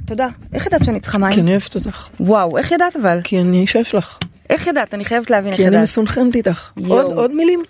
[0.05, 0.27] תודה.
[0.53, 1.33] איך ידעת שאני צריכה מים?
[1.33, 2.07] כי אני אוהבת אותך.
[2.19, 3.19] וואו, איך ידעת אבל?
[3.23, 4.17] כי אני אישה שלך.
[4.49, 4.93] איך ידעת?
[4.93, 5.83] אני חייבת להבין איך כי אני ידעת.
[5.83, 6.69] מסונכרנת איתך.
[6.88, 7.63] עוד עוד מילים?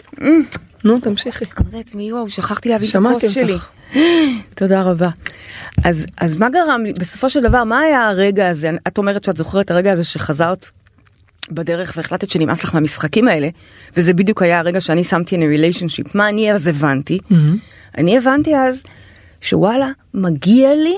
[0.83, 1.45] נו, תמשיכי.
[1.61, 3.57] אמרי עצמי, יואו, שכחתי להביא את שמעתי הכוס שלי.
[4.55, 5.09] תודה רבה.
[5.83, 8.71] אז, אז מה גרם לי, בסופו של דבר, מה היה הרגע הזה?
[8.87, 10.67] את אומרת שאת זוכרת את הרגע הזה שחזרת
[11.51, 13.49] בדרך והחלטת שנמאס לך מהמשחקים האלה,
[13.97, 16.11] וזה בדיוק היה הרגע שאני שמתי in a relationship.
[16.13, 17.19] מה אני אז הבנתי?
[17.97, 18.83] אני הבנתי אז
[19.41, 20.95] שוואלה, מגיע לי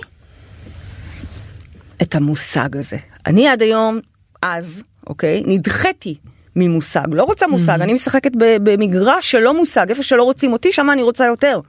[2.01, 2.97] את המושג הזה.
[3.25, 3.99] אני עד היום,
[4.41, 6.15] אז, אוקיי, נדחיתי
[6.55, 11.03] ממושג, לא רוצה מושג, אני משחקת במגרש שלא מושג, איפה שלא רוצים אותי, שם אני
[11.03, 11.59] רוצה יותר.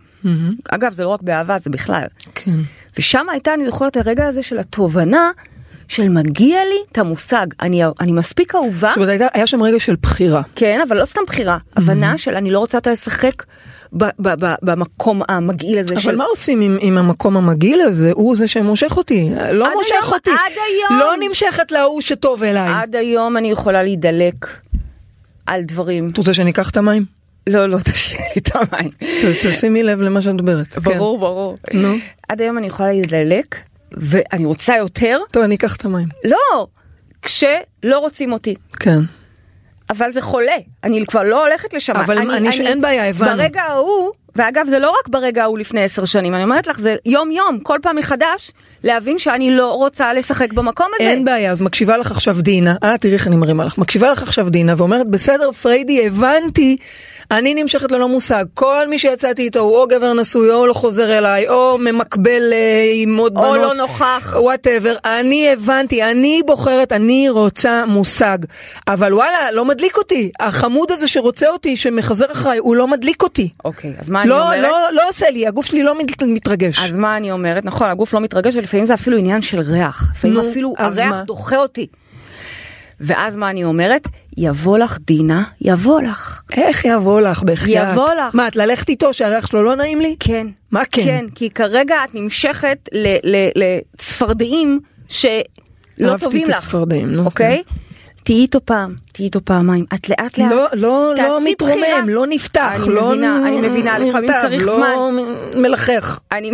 [0.70, 2.04] אגב, זה לא רק באהבה, זה בכלל.
[2.34, 2.50] כן.
[2.98, 5.30] ושם הייתה, אני זוכרת, הרגע הזה של התובנה
[5.88, 9.80] של מגיע לי את המושג, אני, אני מספיק אהובה, זאת אומרת, הייתה- היה שם רגע
[9.80, 10.42] של בחירה.
[10.56, 13.42] כן, אבל לא סתם בחירה, הבנה של אני לא רוצה יותר לשחק
[13.96, 16.08] ב- ב- ב- במקום המגעיל הזה של...
[16.08, 18.10] אבל מה עושים עם, עם המקום המגעיל הזה?
[18.14, 19.30] הוא זה שמושך אותי.
[19.52, 20.30] לא מושך היום- אותי.
[20.30, 21.00] עד היום.
[21.00, 22.68] לא נמשכת להוא שטוב אליי.
[22.74, 24.34] עד היום אני יכולה להידלק
[25.46, 26.08] על דברים.
[26.08, 27.04] את רוצה שאני אקח את המים?
[27.46, 28.90] לא, לא, תשאיר לי את המים.
[29.42, 30.66] תשימי לב למה שאת מדברת.
[30.66, 30.80] כן.
[30.80, 31.54] ברור, ברור.
[31.74, 31.94] נו.
[32.28, 33.56] עד היום אני יכולה להידלק,
[33.92, 35.18] ואני רוצה יותר.
[35.30, 36.08] טוב, אני אקח את המים.
[36.24, 36.66] לא,
[37.22, 38.54] כשלא רוצים אותי.
[38.80, 38.98] כן.
[39.90, 40.52] אבל זה חולה,
[40.84, 41.96] אני כבר לא הולכת לשם.
[41.96, 43.30] אבל אני- אין בעיה, הבנתי.
[43.36, 46.96] ברגע ההוא, ואגב זה לא רק ברגע ההוא לפני עשר שנים, אני אומרת לך זה
[47.06, 48.50] יום יום, כל פעם מחדש,
[48.84, 51.10] להבין שאני לא רוצה לשחק במקום הזה.
[51.10, 54.22] אין בעיה, אז מקשיבה לך עכשיו דינה, אה, תראי איך אני מרימה לך, מקשיבה לך
[54.22, 56.76] עכשיו דינה ואומרת, בסדר, פריידי, הבנתי,
[57.30, 61.18] אני נמשכת ללא מושג, כל מי שיצאתי איתו הוא או גבר נשוי, או לא חוזר
[61.18, 64.34] אליי, או ממקבל אה, עם עוד או בנות, לא נוכח.
[64.40, 68.38] whatever, אני הבנתי, אני בוחרת, אני רוצה מושג,
[68.88, 73.48] אבל וואלה, לא מדליק אותי, החמוד הזה שרוצה אותי, שמחזר אחריי, הוא לא מדליק אותי.
[73.64, 74.62] אוקיי, אז מה אני לא, אומרת?
[74.62, 76.78] לא, לא עושה לי, הגוף שלי לא מת- מתרגש.
[76.78, 77.64] אז מה אני אומרת?
[77.64, 80.04] נכון, הגוף לא מתרגש ולפעמים זה אפילו עניין של ריח.
[80.16, 81.22] לפעמים נו, אפילו הריח מה?
[81.26, 81.86] דוחה אותי.
[83.00, 84.08] ואז מה אני אומרת?
[84.36, 86.42] יבוא לך דינה, יבוא לך.
[86.56, 87.88] איך יבוא לך בחייאת?
[87.92, 88.34] יבוא לך.
[88.34, 90.16] מה, את ללכת איתו שהריח שלו לא נעים לי?
[90.20, 90.46] כן.
[90.70, 91.02] מה כן?
[91.04, 92.88] כן, כי כרגע את נמשכת
[93.56, 95.32] לצפרדעים שלא
[96.02, 96.56] אהבתי טובים את לך.
[96.56, 97.62] הצפרדעים, נו, אוקיי?
[98.24, 99.84] תהיי איתו פעם, תהיי איתו פעמיים.
[99.94, 100.50] את לאט לאט.
[100.50, 102.00] לא, לא, לא מתרומם, בחירה.
[102.06, 104.94] לא נפתח, אני לא מבינה, נ- אני מבינה, לפעמים צריך לא זמן.
[105.62, 106.20] מלחך.
[106.32, 106.50] אני...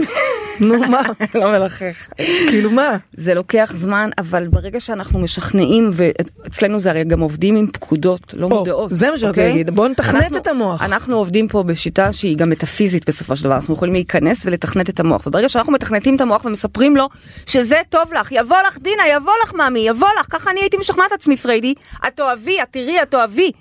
[0.61, 1.03] נו, מה?
[1.35, 2.09] לא מלחך.
[2.49, 2.97] כאילו מה?
[3.13, 8.49] זה לוקח זמן, אבל ברגע שאנחנו משכנעים, ואצלנו זה הרי גם עובדים עם פקודות לא
[8.49, 8.93] מודעות.
[8.95, 9.49] זה מה שרציתי אוקיי?
[9.53, 10.83] להגיד, בואו נתכנת אנחנו- את המוח.
[10.83, 15.01] אנחנו עובדים פה בשיטה שהיא גם מטאפיזית בסופו של דבר, אנחנו יכולים להיכנס ולתכנת את
[15.01, 17.09] המוח, וברגע שאנחנו מתכנתים את המוח ומספרים לו
[17.47, 21.13] שזה טוב לך, יבוא לך דינה, יבוא לך מאמי, יבוא לך, ככה אני הייתי משכנעת
[21.13, 21.75] עצמי פריידי,
[22.09, 23.53] את תאהבי, את תראי, את תאהבי.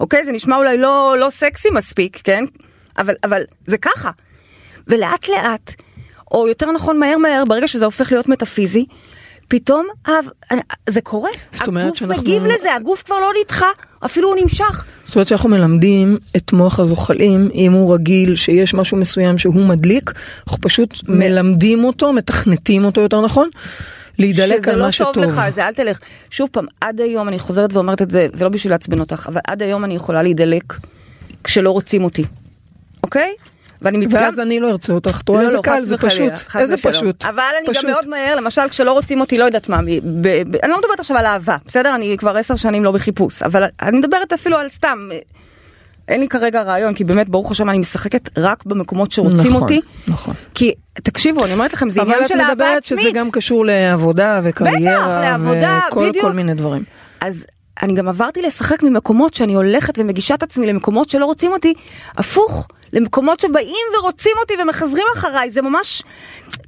[0.00, 0.24] אוקיי?
[0.24, 2.44] זה נשמע אולי לא, לא סקסי מספיק, כן?
[2.98, 4.10] אבל, אבל זה ככה.
[4.88, 5.74] ולאט לאט,
[6.32, 8.84] או יותר נכון מהר מהר, ברגע שזה הופך להיות מטאפיזי,
[9.48, 9.86] פתאום
[10.88, 11.30] זה קורה.
[11.60, 13.66] הגוף שאנחנו- מגיב לזה, הגוף כבר לא נדחה,
[14.04, 14.84] אפילו הוא נמשך.
[15.04, 20.10] זאת אומרת שאנחנו מלמדים את מוח הזוחלים, אם הוא רגיל שיש משהו מסוים שהוא מדליק,
[20.46, 23.48] אנחנו פשוט מלמדים אותו, מתכנתים אותו יותר נכון,
[24.20, 25.24] להידלק שזה על לא מה טוב שטוב.
[25.24, 25.98] לך, זה אל תלך.
[26.30, 29.62] שוב פעם, עד היום, אני חוזרת ואומרת את זה, ולא בשביל לעצבן אותך, אבל עד
[29.62, 30.62] היום אני יכולה להידלק
[31.44, 32.24] כשלא רוצים אותי,
[33.02, 33.34] אוקיי?
[33.82, 34.20] ואני מתגם...
[34.22, 36.74] ואז אני לא ארצה אותך, את רואה לא, איזה לא, קל, זה וחלילה, פשוט, איזה
[36.74, 36.94] ושלום.
[36.94, 37.24] פשוט.
[37.24, 37.84] אבל אני פשוט.
[37.84, 39.88] גם מאוד מהר, למשל כשלא רוצים אותי, לא יודעת מה, ב-
[40.20, 41.94] ב- ב- אני לא מדברת עכשיו על אהבה, בסדר?
[41.94, 45.08] אני כבר עשר שנים לא בחיפוש, אבל אני מדברת אפילו על סתם,
[46.10, 49.80] אין לי כרגע רעיון, כי באמת, ברוך השם, אני משחקת רק במקומות שרוצים נכון, אותי.
[50.08, 50.34] נכון.
[50.54, 53.00] כי, תקשיבו, אני אומרת לכם, זה אבל עניין את של אהבה מדברת עצמית.
[53.00, 56.24] שזה גם קשור לעבודה וקריירה, לעבודה, וכל בדיוק.
[56.24, 56.84] כל מיני דברים.
[57.20, 57.46] אז
[57.82, 61.74] אני גם עברתי לשחק ממקומות שאני הולכת ומגישה את עצמי למקומות שלא רוצים אותי,
[62.16, 66.02] הפוך, למקומות שבאים ורוצים אותי ומחזרים אחריי, זה ממש,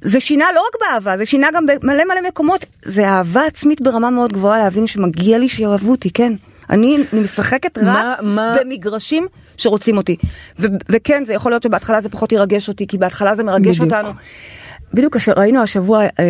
[0.01, 4.09] זה שינה לא רק באהבה, זה שינה גם במלא מלא מקומות, זה אהבה עצמית ברמה
[4.09, 6.33] מאוד גבוהה להבין שמגיע לי שיאהבו אותי, כן.
[6.73, 10.15] אני משחקת רק מה- מה- במגרשים שרוצים אותי.
[10.59, 13.93] ו- וכן, זה יכול להיות שבהתחלה זה פחות ירגש אותי, כי בהתחלה זה מרגש בדיוק.
[13.93, 14.13] אותנו.
[14.93, 16.23] בדיוק ראינו השבוע אה, אה,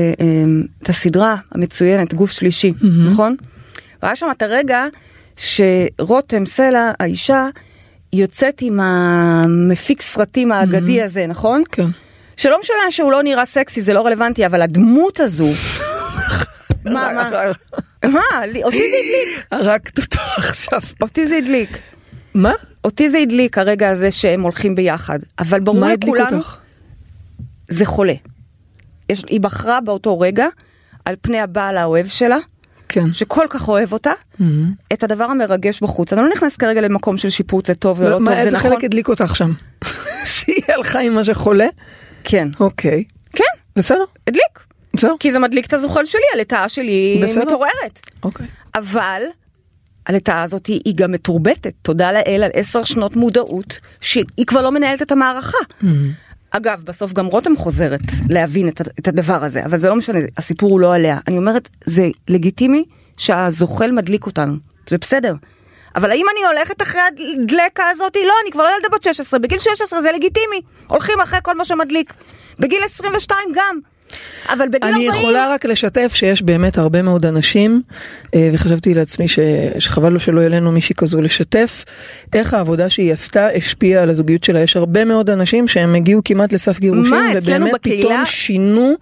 [0.84, 2.74] את הסדרה המצוינת, גוף שלישי,
[3.12, 3.36] נכון?
[4.04, 4.86] והיה שם את הרגע
[5.38, 7.48] שרותם סלע, האישה,
[8.14, 11.64] יוצאת עם המפיק סרטים האגדי הזה, נכון?
[11.72, 11.88] כן.
[12.38, 15.48] שלא משנה שהוא לא נראה סקסי, זה לא רלוונטי, אבל הדמות הזו...
[16.86, 17.30] מה, מה?
[18.04, 18.22] מה?
[18.64, 20.80] אותי זה הדליק, הרגת אותו עכשיו.
[21.02, 21.70] אותי זה הדליק.
[22.34, 22.54] מה?
[22.84, 26.38] אותי זה הדליק הרגע הזה שהם הולכים ביחד, אבל ברור מה הדליק לכולנו...
[26.38, 26.58] אותך?
[27.70, 28.14] זה חולה.
[29.10, 30.48] יש, היא בחרה באותו רגע
[31.06, 32.38] על פני הבעל האוהב שלה,
[32.90, 33.14] כן.
[33.14, 34.12] שכל כך אוהב אותה,
[34.94, 36.14] את הדבר המרגש בחוץ.
[36.14, 38.72] אני לא נכנס כרגע למקום של שיפוץ, זה טוב ולא טוב, מה, זה איזה נכון.
[38.72, 39.52] חלק הדליק אותך שם?
[40.26, 41.68] שהיא הלכה עם מה שחולה?
[42.24, 42.48] כן.
[42.60, 43.04] אוקיי.
[43.34, 43.44] כן,
[43.76, 44.04] בסדר?
[44.28, 44.60] הדליק.
[44.96, 45.20] זהו.
[45.20, 47.46] כי זה מדליק את הזוחל שלי, הלטאה שלי בסדר.
[47.46, 48.00] מתעוררת.
[48.24, 48.48] אוקיי.
[48.76, 49.22] אבל
[50.08, 54.72] הלטאה הזאת היא, היא גם מתורבתת, תודה לאל על עשר שנות מודעות, שהיא כבר לא
[54.72, 55.58] מנהלת את המערכה.
[56.52, 58.68] אגב, בסוף גם רותם חוזרת להבין
[59.00, 61.20] את הדבר הזה, אבל זה לא משנה, הסיפור הוא לא עליה.
[61.28, 62.84] אני אומרת, זה לגיטימי
[63.18, 64.54] שהזוחל מדליק אותנו,
[64.90, 65.34] זה בסדר.
[65.96, 68.16] אבל האם אני הולכת אחרי הדלקה הזאת?
[68.16, 71.66] לא, אני כבר לא ילדה בת 16, בגיל 16 זה לגיטימי, הולכים אחרי כל מה
[71.66, 72.14] שמדליק.
[72.60, 73.80] בגיל 22 גם.
[74.50, 75.10] אבל בגיל 40...
[75.12, 77.82] אני יכולה רק לשתף שיש באמת הרבה מאוד אנשים,
[78.36, 79.40] אה, וחשבתי לעצמי ש-
[79.80, 81.86] שחבל לו שלא לנו מישהי כזו לשתף,
[82.34, 84.60] איך העבודה שהיא עשתה השפיעה על הזוגיות שלה.
[84.60, 88.94] יש הרבה מאוד אנשים שהם הגיעו כמעט לסף גירושים, מה, ובאמת בקהילה- פתאום שינו,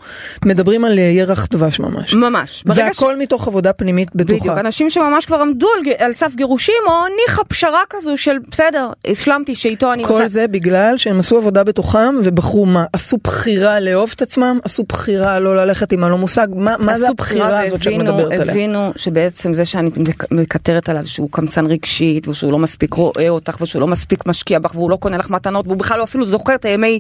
[0.46, 2.14] מדברים על אה, ירח דבש ממש.
[2.14, 2.64] ממש.
[2.66, 4.40] ברגע ש- והכל מתוך עבודה פנימית בטוחה.
[4.40, 6.94] בדיוק, אנשים שממש כבר עמדו על, על סף גירושים, או
[7.28, 10.04] ניחא פשרה כזו של בסדר, השלמתי שאיתו אני...
[10.06, 12.86] כל עושה- זה בגלל שהם עשו עבודה בתוכם ובחרו מה?
[12.94, 14.60] עשו בחירה לאהוב את עצמם?
[14.64, 16.48] עשו בחירה לא ללכת עם הלא מושג?
[16.56, 18.52] מה, מה זה הבחירה הזאת שאת מדברת עליה?
[18.52, 23.58] הבינו שבעצם זה שאני מק- מקטרת עליו שהוא קמצן רגשית ושהוא לא מספיק רואה אותך
[23.62, 26.56] ושהוא לא מספיק משקיע בך והוא לא קונה לך מתנות והוא בכלל לא אפילו זוכר
[26.56, 27.00] את הימי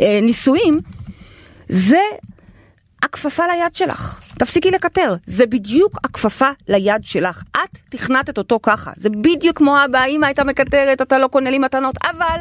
[0.00, 0.78] אה, נישואים,
[1.68, 1.98] זה
[3.02, 4.18] הכפפה ליד שלך.
[4.38, 7.42] תפסיקי לקטר, זה בדיוק הכפפה ליד שלך.
[7.56, 11.58] את תכנתת אותו ככה, זה בדיוק כמו אבא, אמא הייתה מקטרת, אתה לא קונה לי
[11.58, 12.40] מתנות, אבל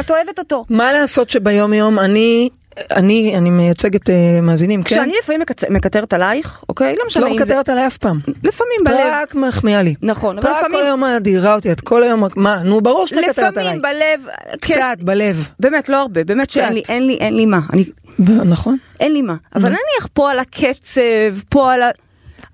[0.00, 0.64] את אוהבת אותו.
[0.70, 2.48] מה לעשות שביום יום אני,
[2.90, 4.88] אני, אני מייצגת uh, מאזינים, כן?
[4.94, 6.94] כשאני לפעמים מקצ- מקטרת עלייך, אוקיי?
[6.96, 7.44] לא את משנה לא אם זה...
[7.44, 8.18] מקטרת עליי אף פעם.
[8.44, 8.98] לפעמים את בלב.
[9.12, 9.94] רק מחמיאה לי.
[10.02, 10.76] נכון, את אבל לפעמים...
[10.78, 13.76] כל היום אדירה אותי, את כל היום, מה, נו ברור שאת מקטרת עליי.
[13.78, 14.26] לפעמים בלב,
[14.60, 15.48] כן, קצת, בלב.
[15.60, 16.54] באמת לא הרבה, באמת קצת.
[16.54, 17.84] שאין לי, אין לי, אין לי מה, אני,
[18.18, 18.76] ב- נכון?
[19.00, 21.00] אין לי מה, אבל נניח פה על הקצב,
[21.48, 21.90] פה על ה...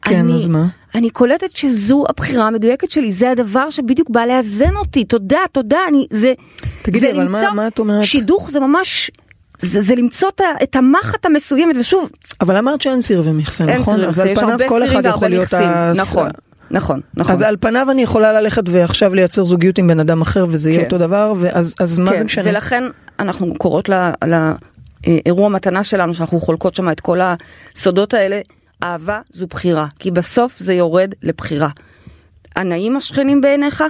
[0.02, 0.66] כן, אני, אז מה?
[0.94, 6.06] אני קולטת שזו הבחירה המדויקת שלי, זה הדבר שבדיוק בא לאזן אותי, תודה, תודה, אני,
[6.10, 6.32] זה,
[6.82, 8.04] תגידי, זה אבל מה- מה את אומרת?
[8.04, 9.10] שידוך זה ממש,
[9.58, 10.28] זה, זה למצוא
[10.62, 13.94] את המחט המסוימת, ושוב, אבל אמרת שאין סיר ומכסה, אין נכון?
[13.94, 15.54] סירים, אז על יש פניו הרבה כל אחד יכול להיות...
[15.96, 16.28] נכון,
[16.70, 17.32] נכון, נכון.
[17.32, 20.80] אז על פניו אני יכולה ללכת ועכשיו לייצר זוגיות עם בן אדם אחר וזה יהיה
[20.80, 20.84] כן.
[20.84, 22.50] אותו דבר, ואז אז מה כן, זה משנה?
[22.50, 22.84] ולכן
[23.18, 23.88] אנחנו קוראות
[25.06, 27.18] לאירוע מתנה שלנו, שאנחנו חולקות שם את כל
[27.74, 28.40] הסודות האלה,
[28.82, 31.68] אהבה זו בחירה, כי בסוף זה יורד לבחירה.
[32.56, 33.84] הנאים השכנים בעיניך?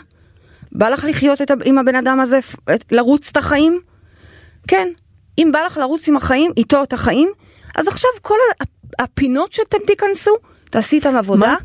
[0.72, 2.38] בא לך לחיות את, עם הבן אדם הזה,
[2.74, 3.78] את- לרוץ את החיים?
[4.68, 4.88] כן.
[5.38, 7.28] אם בא לך לרוץ עם החיים, איתו את החיים,
[7.76, 8.38] אז עכשיו כל
[8.98, 10.30] הפינות שאתם תיכנסו,
[10.70, 11.56] תעשי איתם עבודה, מה?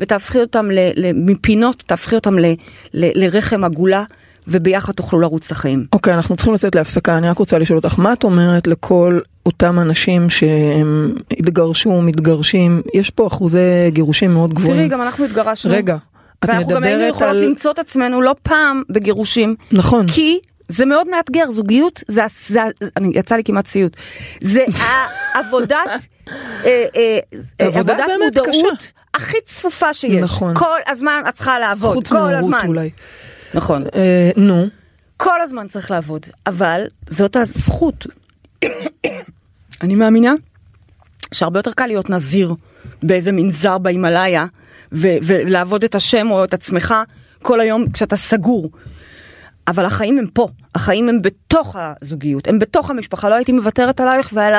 [0.00, 2.44] ותהפכי אותם ל, ל, מפינות, תהפכי אותם ל,
[2.94, 4.04] ל, לרחם עגולה,
[4.48, 5.86] וביחד תוכלו לרוץ את החיים.
[5.92, 9.78] אוקיי, אנחנו צריכים לצאת להפסקה, אני רק רוצה לשאול אותך, מה את אומרת לכל אותם
[9.78, 13.58] אנשים שהם התגרשו, מתגרשים, יש פה אחוזי
[13.88, 14.76] גירושים מאוד גבוהים.
[14.76, 15.72] תראי, גם אנחנו התגרשנו.
[15.72, 15.96] רגע,
[16.44, 17.44] את ואנחנו גם היינו מדברת יכולות על...
[17.44, 19.56] למצוא את עצמנו לא פעם בגירושים.
[19.72, 20.06] נכון.
[20.06, 22.60] כי זה מאוד מאתגר, זוגיות, זה, זה,
[22.96, 23.96] אני, יצא לי כמעט סיוט.
[24.40, 24.64] זה
[25.34, 25.78] העבודת,
[26.28, 27.18] אה, אה,
[27.58, 28.48] עבודה עבודת מודעות
[28.78, 28.90] קשה.
[29.14, 30.22] הכי צפופה שיש.
[30.22, 30.54] נכון.
[30.56, 32.64] כל הזמן את צריכה לעבוד, חוץ כל הזמן.
[32.66, 32.90] אולי.
[33.54, 33.84] נכון.
[33.94, 34.66] אה, נו,
[35.16, 38.06] כל הזמן צריך לעבוד, אבל זאת הזכות.
[39.82, 40.32] אני מאמינה
[41.34, 42.54] שהרבה יותר קל להיות נזיר
[43.02, 44.46] באיזה מנזר בהימאליה
[44.92, 46.94] ו- ולעבוד את השם או את עצמך
[47.42, 48.70] כל היום כשאתה סגור.
[49.68, 54.30] אבל החיים הם פה, החיים הם בתוך הזוגיות, הם בתוך המשפחה, לא הייתי מוותרת עלייך
[54.32, 54.54] ועל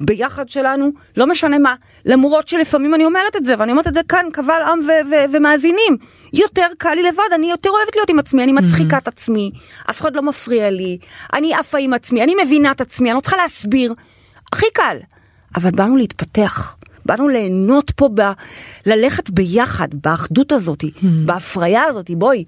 [0.00, 4.00] הביחד שלנו, לא משנה מה, למרות שלפעמים אני אומרת את זה, ואני אומרת את זה
[4.08, 5.96] כאן, קבל עם ו- ו- ומאזינים,
[6.32, 9.50] יותר קל לי לבד, אני יותר אוהבת להיות עם עצמי, אני מצחיקה את עצמי,
[9.90, 10.98] אף אחד לא מפריע לי,
[11.32, 13.94] אני עפה עם עצמי, אני מבינה את עצמי, אני לא צריכה להסביר,
[14.52, 14.96] הכי קל,
[15.56, 16.76] אבל באנו להתפתח.
[17.06, 18.20] באנו ליהנות פה, ב...
[18.86, 20.84] ללכת ביחד, באחדות הזאת,
[21.26, 22.44] בהפריה הזאת, בואי.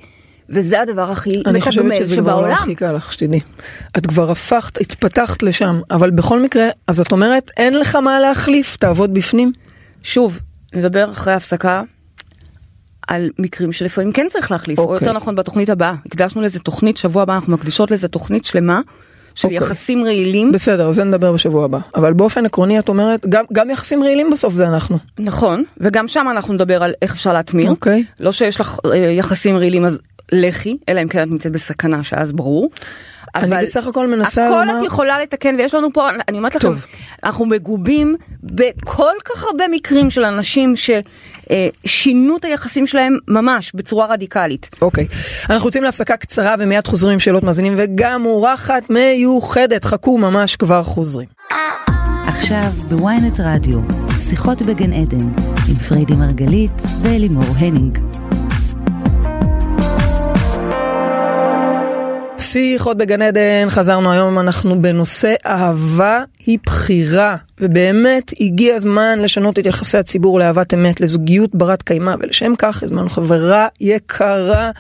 [0.53, 2.47] וזה הדבר הכי אני חושבת שזה כבר לא.
[2.47, 3.41] הכי קל לך, שתדעי.
[3.99, 8.77] את כבר הפכת, התפתחת לשם, אבל בכל מקרה, אז את אומרת, אין לך מה להחליף,
[8.77, 9.53] תעבוד בפנים.
[10.03, 10.41] שוב,
[10.75, 11.83] נדבר אחרי ההפסקה
[13.09, 14.95] על מקרים שלפעמים כן צריך להחליף, או אוקיי.
[14.95, 15.95] יותר נכון בתוכנית הבאה.
[16.07, 18.81] הקדשנו לזה תוכנית, שבוע הבא אנחנו מקדישות לזה תוכנית שלמה
[19.35, 19.57] של אוקיי.
[19.57, 20.53] יחסים רעילים.
[20.53, 21.79] בסדר, על זה נדבר בשבוע הבא.
[21.95, 24.99] אבל באופן עקרוני את אומרת, גם, גם יחסים רעילים בסוף זה אנחנו.
[25.19, 27.71] נכון, וגם שם אנחנו נדבר על איך אפשר להטמיר.
[27.71, 28.05] אוקיי.
[28.21, 30.01] לא שיש לך אה, יחסים רעילים אז
[30.33, 32.71] לכי, אלא אם כן את נמצאת בסכנה שאז ברור.
[33.35, 36.69] אני בסך הכל מנסה הכל לומר- את יכולה לתקן ויש לנו פה, אני אומרת לכם,
[36.69, 36.87] טוב.
[37.25, 44.69] אנחנו מגובים בכל כך הרבה מקרים של אנשים ששינו את היחסים שלהם ממש בצורה רדיקלית.
[44.83, 45.07] אוקיי.
[45.51, 49.85] אנחנו יוצאים להפסקה קצרה ומיד חוזרים עם שאלות מאזינים וגם אורחת מיוחדת.
[49.85, 51.29] חכו ממש כבר חוזרים.
[52.27, 53.79] עכשיו ב ynet רדיו,
[54.21, 55.27] שיחות בגן עדן,
[55.69, 57.99] עם פריידי מרגלית ואלימור הנינג.
[62.53, 69.67] שיחות בגן עדן, חזרנו היום, אנחנו בנושא אהבה היא בחירה, ובאמת הגיע הזמן לשנות את
[69.67, 74.71] יחסי הציבור לאהבת אמת, לזוגיות ברת קיימא, ולשם כך הזמנו חברה יקרה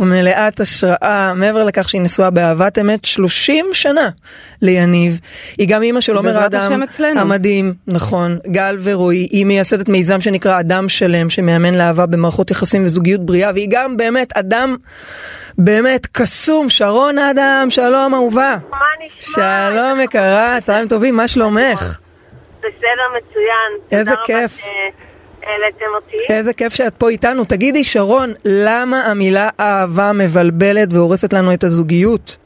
[0.00, 4.08] ומלאת השראה, מעבר לכך שהיא נשואה באהבת אמת 30 שנה
[4.62, 5.20] ליניב.
[5.58, 6.82] היא גם אימא של עומר האדם
[7.16, 13.26] המדהים, נכון, גל ורועי, היא מייסדת מיזם שנקרא אדם שלם, שמאמן לאהבה במערכות יחסים וזוגיות
[13.26, 14.76] בריאה, והיא גם באמת אדם...
[15.58, 18.56] באמת קסום, שרון אדם, שלום אהובה.
[18.70, 19.44] מה נשמע?
[19.70, 21.98] שלום יקרה, צהריים טובים, מה שלומך?
[22.58, 23.98] בסדר, מצוין.
[23.98, 24.58] איזה כיף.
[25.42, 26.16] העליתם אותי.
[26.28, 27.44] איזה כיף שאת פה איתנו.
[27.44, 32.36] תגידי, שרון, למה המילה אהבה מבלבלת והורסת לנו את הזוגיות?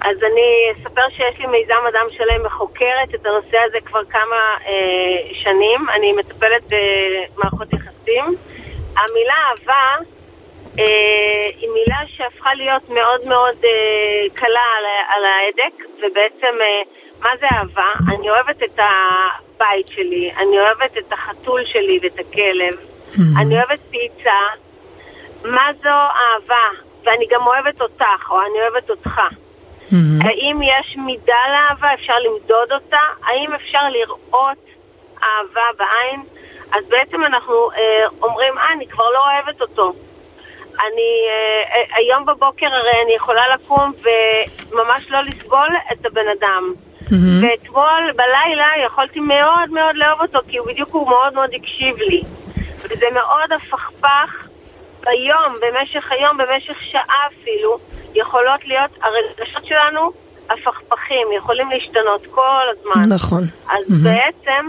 [0.00, 4.72] אז אני אספר שיש לי מיזם אדם שלם וחוקרת את הנושא הזה כבר כמה אה,
[5.32, 5.86] שנים.
[5.96, 6.72] אני מטפלת
[7.36, 8.24] במערכות יחסים.
[8.96, 10.21] המילה אהבה אה,
[10.76, 14.84] היא מילה שהפכה להיות מאוד מאוד אה, קלה על,
[15.16, 16.82] על ההדק, ובעצם אה,
[17.20, 18.14] מה זה אהבה?
[18.14, 23.40] אני אוהבת את הבית שלי, אני אוהבת את החתול שלי ואת הכלב, mm-hmm.
[23.40, 24.40] אני אוהבת פיצה.
[25.44, 26.66] מה זו אהבה?
[27.04, 29.20] ואני גם אוהבת אותך, או אני אוהבת אותך.
[29.20, 29.94] Mm-hmm.
[30.24, 31.94] האם יש מידה לאהבה?
[31.94, 33.02] אפשר למדוד אותה?
[33.24, 34.64] האם אפשר לראות
[35.24, 36.22] אהבה בעין?
[36.72, 39.92] אז בעצם אנחנו אה, אומרים, אה, אני כבר לא אוהבת אותו.
[40.80, 46.62] אני, אה, אה, היום בבוקר הרי אני יכולה לקום וממש לא לסבול את הבן אדם.
[47.02, 47.42] Mm-hmm.
[47.42, 52.22] ואתמול בלילה יכולתי מאוד מאוד לאהוב אותו, כי הוא בדיוק הוא מאוד מאוד הקשיב לי.
[52.84, 54.48] וזה מאוד הפכפך
[55.00, 57.78] ביום, במשך היום, במשך שעה אפילו,
[58.14, 60.12] יכולות להיות, הרגשות שלנו
[60.50, 63.14] הפכפכים, יכולים להשתנות כל הזמן.
[63.14, 63.42] נכון.
[63.68, 64.04] אז mm-hmm.
[64.04, 64.68] בעצם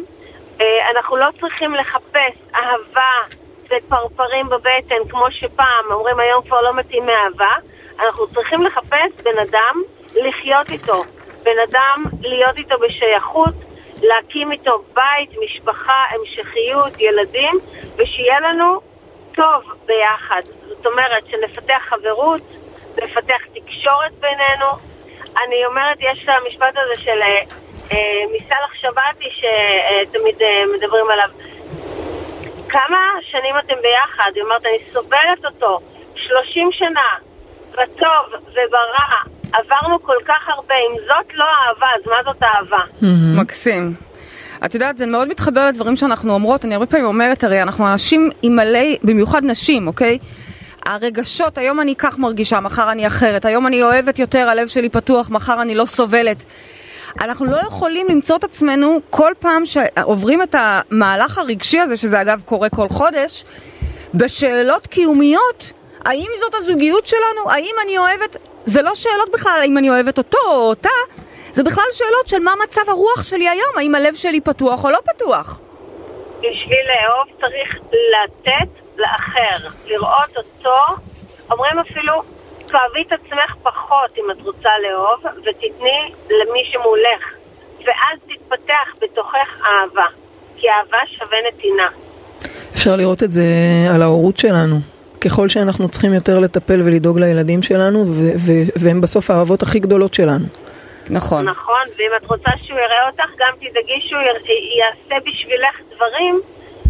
[0.62, 3.43] אה, אנחנו לא צריכים לחפש אהבה.
[3.78, 7.56] ופרפרים בבטן, כמו שפעם, אומרים היום כבר לא מתאים מאהבה,
[8.00, 9.82] אנחנו צריכים לחפש בן אדם
[10.16, 11.04] לחיות איתו.
[11.44, 13.54] בן אדם להיות איתו בשייכות,
[14.02, 17.60] להקים איתו בית, משפחה, המשכיות, ילדים,
[17.96, 18.80] ושיהיה לנו
[19.36, 20.42] טוב ביחד.
[20.68, 22.42] זאת אומרת, שנפתח חברות,
[23.04, 24.66] נפתח תקשורת בינינו.
[25.46, 27.42] אני אומרת, יש המשפט הזה של אה,
[27.92, 27.98] אה
[28.34, 31.30] מסלח שבתי שתמיד אה, מדברים עליו.
[32.74, 32.98] כמה
[33.32, 34.32] שנים אתם ביחד?
[34.36, 35.80] היא אומרת, אני סובלת אותו
[36.16, 37.10] 30 שנה,
[37.72, 42.84] בטוב וברע, עברנו כל כך הרבה, אם זאת לא אהבה, אז מה זאת אהבה?
[43.42, 43.94] מקסים.
[44.66, 48.30] את יודעת, זה מאוד מתחבר לדברים שאנחנו אומרות, אני הרבה פעמים אומרת, הרי אנחנו אנשים
[48.42, 50.18] עם מלא, במיוחד נשים, אוקיי?
[50.86, 55.30] הרגשות, היום אני כך מרגישה, מחר אני אחרת, היום אני אוהבת יותר, הלב שלי פתוח,
[55.30, 56.44] מחר אני לא סובלת.
[57.22, 62.42] אנחנו לא יכולים למצוא את עצמנו כל פעם שעוברים את המהלך הרגשי הזה, שזה אגב
[62.46, 63.46] קורה כל חודש,
[64.14, 65.74] בשאלות קיומיות,
[66.06, 67.52] האם זאת הזוגיות שלנו?
[67.52, 68.38] האם אני אוהבת...
[68.66, 70.90] זה לא שאלות בכלל האם אני אוהבת אותו או אותה,
[71.52, 75.00] זה בכלל שאלות של מה מצב הרוח שלי היום, האם הלב שלי פתוח או לא
[75.14, 75.60] פתוח.
[76.40, 77.76] בשביל לאהוב צריך
[78.14, 80.76] לתת לאחר, לראות אותו,
[81.52, 82.22] אומרים אפילו
[82.74, 87.24] תאהבי את עצמך פחות אם את רוצה לאהוב, ותתני למי שמולך.
[87.86, 90.06] ואז תתפתח בתוכך אהבה,
[90.58, 91.88] כי אהבה שווה נתינה.
[92.74, 93.44] אפשר לראות את זה
[93.96, 94.76] על ההורות שלנו.
[95.22, 98.06] ככל שאנחנו צריכים יותר לטפל ולדאוג לילדים שלנו,
[98.76, 100.46] והם בסוף האהבות הכי גדולות שלנו.
[101.10, 101.46] נכון.
[101.50, 104.22] נכון, ואם את רוצה שהוא יראה אותך, גם תדאגי שהוא
[104.80, 106.42] יעשה בשבילך דברים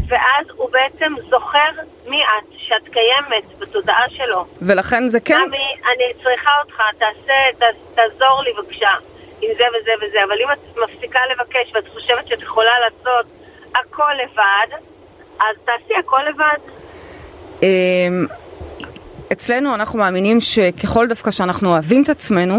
[0.08, 1.72] ואז הוא בעצם זוכר
[2.08, 4.46] מי את, שאת קיימת בתודעה שלו.
[4.62, 5.36] ולכן זה כן...
[5.36, 7.64] עמי, אני צריכה אותך, תעשה, ת,
[7.96, 8.90] תעזור לי בבקשה
[9.42, 13.26] עם זה וזה וזה, אבל אם את מפסיקה לבקש ואת חושבת שאת יכולה לעשות
[13.76, 14.78] הכל לבד,
[15.40, 16.60] אז תעשי הכל לבד.
[19.32, 22.56] אצלנו אנחנו מאמינים שככל דווקא שאנחנו אוהבים את עצמנו,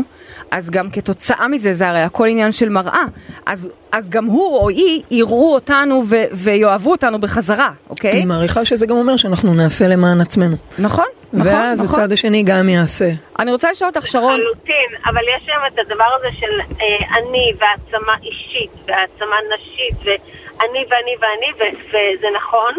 [0.50, 3.04] אז גם כתוצאה מזה, זה הרי הכל עניין של מראה,
[3.46, 8.12] אז, אז גם הוא או היא יראו אותנו ו- ויאהבו אותנו בחזרה, אוקיי?
[8.12, 10.56] אני מעריכה שזה גם אומר שאנחנו נעשה למען עצמנו.
[10.78, 12.00] נכון, נכון, ואז נכון.
[12.00, 13.10] הצד השני גם יעשה.
[13.38, 14.40] אני רוצה לשאול אותך, שרון.
[14.40, 20.84] לחלוטין, אבל יש היום את הדבר הזה של אה, אני והעצמה אישית והעצמה נשית ואני
[20.90, 22.74] ואני ואני, ו- וזה נכון.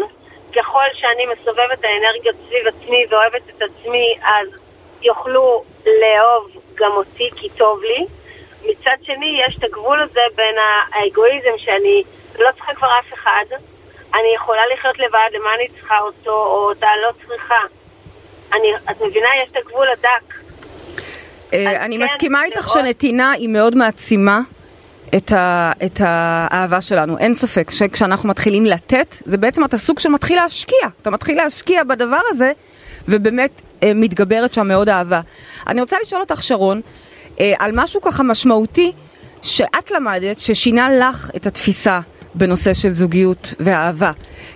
[0.56, 4.48] ככל שאני מסובבת האנרגיות סביב עצמי ואוהבת את עצמי, אז
[5.02, 8.06] יוכלו לאהוב גם אותי כי טוב לי.
[8.62, 10.54] מצד שני, יש את הגבול הזה בין
[10.92, 12.02] האגואיזם שאני
[12.38, 13.44] לא צריכה כבר אף אחד,
[14.14, 17.60] אני יכולה לחיות לבד, למה אני צריכה אותו או אותה לא צריכה.
[18.52, 19.28] אני, את מבינה?
[19.42, 20.34] יש את הגבול הדק.
[21.52, 24.40] אה, אני כן, מסכימה איתך שנתינה היא מאוד מעצימה.
[25.14, 30.36] את, ה, את האהבה שלנו, אין ספק שכשאנחנו מתחילים לתת, זה בעצם אתה סוג שמתחיל
[30.36, 32.52] להשקיע, אתה מתחיל להשקיע בדבר הזה,
[33.08, 35.20] ובאמת אה, מתגברת שם מאוד אהבה.
[35.66, 36.80] אני רוצה לשאול אותך, שרון,
[37.40, 38.92] אה, על משהו ככה משמעותי
[39.42, 42.00] שאת למדת, ששינה לך את התפיסה
[42.34, 44.12] בנושא של זוגיות ואהבה.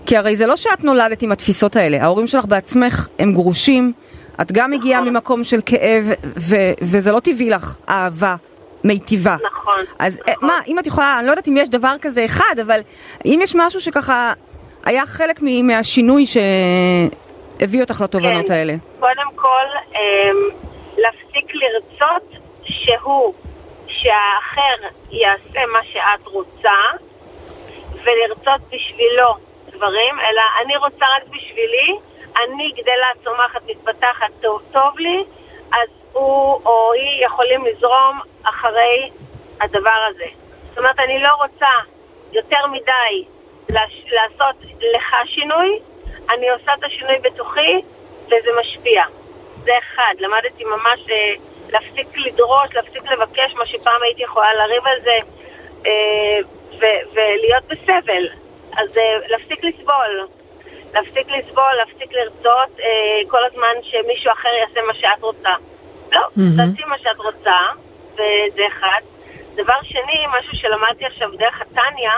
[0.07, 3.92] כי הרי זה לא שאת נולדת עם התפיסות האלה, ההורים שלך בעצמך הם גרושים,
[4.40, 5.12] את גם מגיעה נכון.
[5.12, 8.36] ממקום של כאב, ו- וזה לא טבעי לך אהבה
[8.85, 9.37] מיטיבה.
[9.53, 10.49] נכון, אז אה, נכון.
[10.49, 12.81] מה, אם את יכולה, אני לא יודעת אם יש דבר כזה אחד, אבל
[13.24, 14.33] אם יש משהו שככה
[14.85, 18.53] היה חלק מהשינוי שהביא אותך לתובנות כן.
[18.53, 18.74] האלה.
[19.01, 20.49] קודם כל, אמ,
[20.99, 22.33] להפסיק לרצות
[22.64, 23.35] שהוא,
[23.87, 26.78] שהאחר יעשה מה שאת רוצה,
[28.05, 29.35] ולרצות בשבילו
[29.68, 35.24] דברים, אלא אני רוצה רק בשבילי, אני גדלה, צומחת, מתפתחת, טוב, טוב לי,
[35.72, 39.11] אז הוא או היא יכולים לזרום אחרי
[39.61, 40.24] הדבר הזה.
[40.68, 41.66] זאת אומרת, אני לא רוצה
[42.32, 43.24] יותר מדי
[43.70, 44.56] לש- לעשות
[44.94, 45.78] לך שינוי,
[46.34, 47.80] אני עושה את השינוי בתוכי
[48.26, 49.02] וזה משפיע.
[49.64, 51.32] זה אחד, למדתי ממש אה,
[51.70, 55.18] להפסיק לדרוש, להפסיק לבקש, מה שפעם הייתי יכולה לריב על זה
[55.86, 56.38] אה,
[56.80, 58.22] ו- ולהיות בסבל.
[58.78, 60.26] אז אה, להפסיק לסבול.
[60.94, 62.76] להפסיק לסבול, להפסיק לרצות
[63.28, 65.50] כל הזמן שמישהו אחר יעשה מה שאת רוצה.
[66.12, 66.20] לא.
[66.56, 67.56] תעשי מה שאת רוצה,
[68.14, 69.00] וזה אחד.
[69.54, 72.11] דבר שני, משהו שלמדתי עכשיו דרך התניא,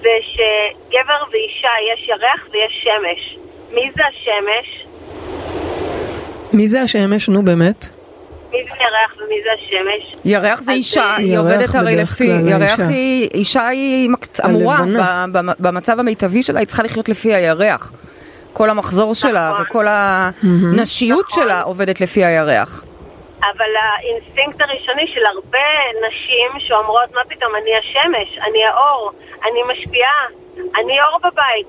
[0.00, 3.36] זה שגבר ואישה יש ירח ויש שמש.
[3.72, 4.86] מי זה השמש?
[6.52, 7.28] מי זה השמש?
[7.28, 7.88] נו באמת.
[8.50, 10.20] מי זה ירח ומי זה השמש?
[10.24, 12.80] ירח זה אישה, היא עובדת הרי לפי, ירח.
[12.88, 14.08] היא, אישה היא
[14.44, 14.78] אמורה,
[15.58, 17.92] במצב המיטבי שלה היא צריכה לחיות לפי הירח.
[18.52, 19.62] כל המחזור שלה נכון.
[19.66, 21.44] וכל הנשיות נכון.
[21.44, 22.84] שלה עובדת לפי הירח.
[23.42, 25.68] אבל האינסטינקט הראשוני של הרבה
[26.08, 29.10] נשים שאומרות, מה פתאום, אני השמש, אני האור,
[29.44, 30.26] אני משפיעה,
[30.56, 31.66] אני אור בבית.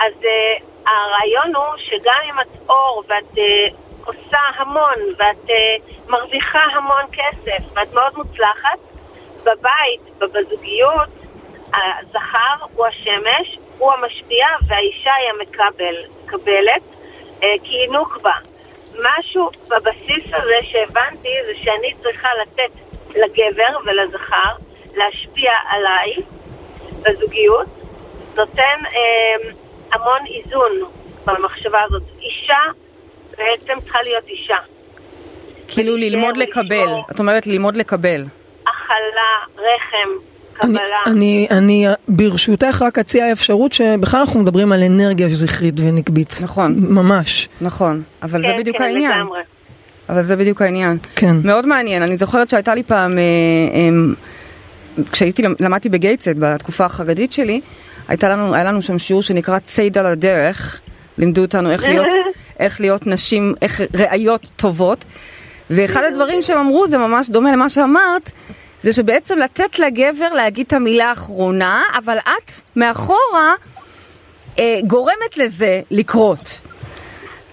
[0.00, 6.62] אז uh, הרעיון הוא שגם אם את אור ואת uh, עושה המון ואת uh, מרוויחה
[6.72, 8.78] המון כסף ואת מאוד מוצלחת,
[9.44, 11.08] בבית, בזוגיות,
[11.74, 15.94] הזכר הוא השמש, הוא המשפיע והאישה היא המקבל,
[16.24, 16.82] מקבלת,
[17.42, 18.34] אה, כי היא נוקבה.
[19.02, 22.76] משהו בבסיס הזה שהבנתי זה שאני צריכה לתת
[23.10, 24.52] לגבר ולזכר
[24.94, 26.14] להשפיע עליי
[27.02, 27.66] בזוגיות,
[28.36, 29.50] נותן אה,
[29.92, 30.72] המון איזון
[31.24, 32.02] במחשבה הזאת.
[32.22, 32.58] אישה
[33.38, 34.56] בעצם צריכה להיות אישה.
[35.68, 36.36] כאילו ללמוד.
[36.36, 38.24] לקבל, את אומרת ללמוד לקבל.
[38.62, 40.08] הכלה, רחם,
[40.54, 40.80] קבלה.
[41.06, 46.38] אני, אני ברשותך רק אציע אפשרות שבכלל אנחנו מדברים על אנרגיה זכרית ונקבית.
[46.40, 46.76] נכון.
[46.78, 47.48] ממש.
[47.60, 49.20] נכון, אבל זה כן, בדיוק כן, העניין.
[49.20, 49.40] לגמרי.
[50.08, 50.98] אבל זה בדיוק העניין.
[51.16, 51.36] כן.
[51.44, 53.22] מאוד מעניין, אני זוכרת שהייתה לי פעם, אה,
[53.74, 57.60] אה, כשהייתי, למדתי בגייטסט בתקופה החרדית שלי,
[58.08, 60.80] הייתה לנו, היה לנו שם שיעור שנקרא ציד על הדרך,
[61.18, 62.06] לימדו אותנו איך להיות,
[62.60, 65.04] איך להיות נשים, איך ראיות טובות,
[65.70, 68.30] ואחד הדברים שהם אמרו זה ממש דומה למה שאמרת,
[68.84, 73.54] זה שבעצם לתת לגבר להגיד את המילה האחרונה, אבל את מאחורה
[74.58, 76.60] אה, גורמת לזה לקרות.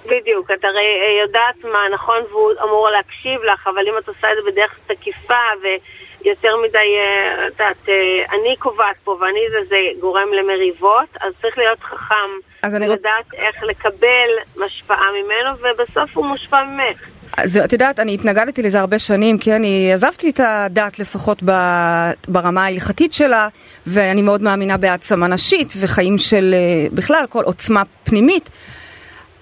[0.05, 4.27] בדיוק, את הרי אה, יודעת מה נכון והוא אמור להקשיב לך, אבל אם את עושה
[4.31, 7.93] את זה בדרך תקיפה ויותר מדי, אה, את יודעת, אה,
[8.39, 12.29] אני קובעת פה ואני זה, זה גורם למריבות, אז צריך להיות חכם
[12.63, 14.29] אז אני רוצ- ולדעת איך לקבל
[14.65, 17.20] השפעה ממנו, ובסוף הוא מושפע ממך.
[17.37, 22.11] אז את יודעת, אני התנגדתי לזה הרבה שנים, כי אני עזבתי את הדת לפחות ב-
[22.27, 23.47] ברמה ההלכתית שלה,
[23.87, 28.49] ואני מאוד מאמינה בהעצמה נשית וחיים של אה, בכלל, כל עוצמה פנימית.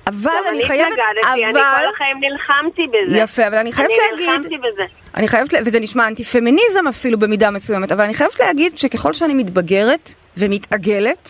[0.08, 3.18] אבל אני חייבת, התנגדתי, אני אבל, כל החיים נלחמתי בזה.
[3.18, 4.84] יפה, אבל אני חייבת אני להגיד, נלחמתי בזה.
[5.18, 9.34] אני חייבת, וזה נשמע אנטי פמיניזם אפילו במידה מסוימת, אבל אני חייבת להגיד שככל שאני
[9.34, 11.30] מתבגרת ומתעגלת,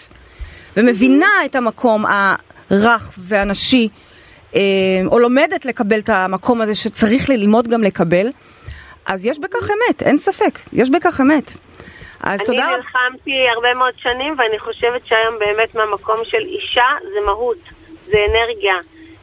[0.77, 3.87] ומבינה את המקום הרך והנשי,
[5.05, 8.27] או לומדת לקבל את המקום הזה שצריך ללמוד גם לקבל,
[9.05, 11.53] אז יש בכך אמת, אין ספק, יש בכך אמת.
[12.23, 12.77] אז אני תודה רבה.
[12.77, 17.57] נלחמתי הרבה מאוד שנים, ואני חושבת שהיום באמת מהמקום של אישה זה מהות,
[18.05, 18.73] זה אנרגיה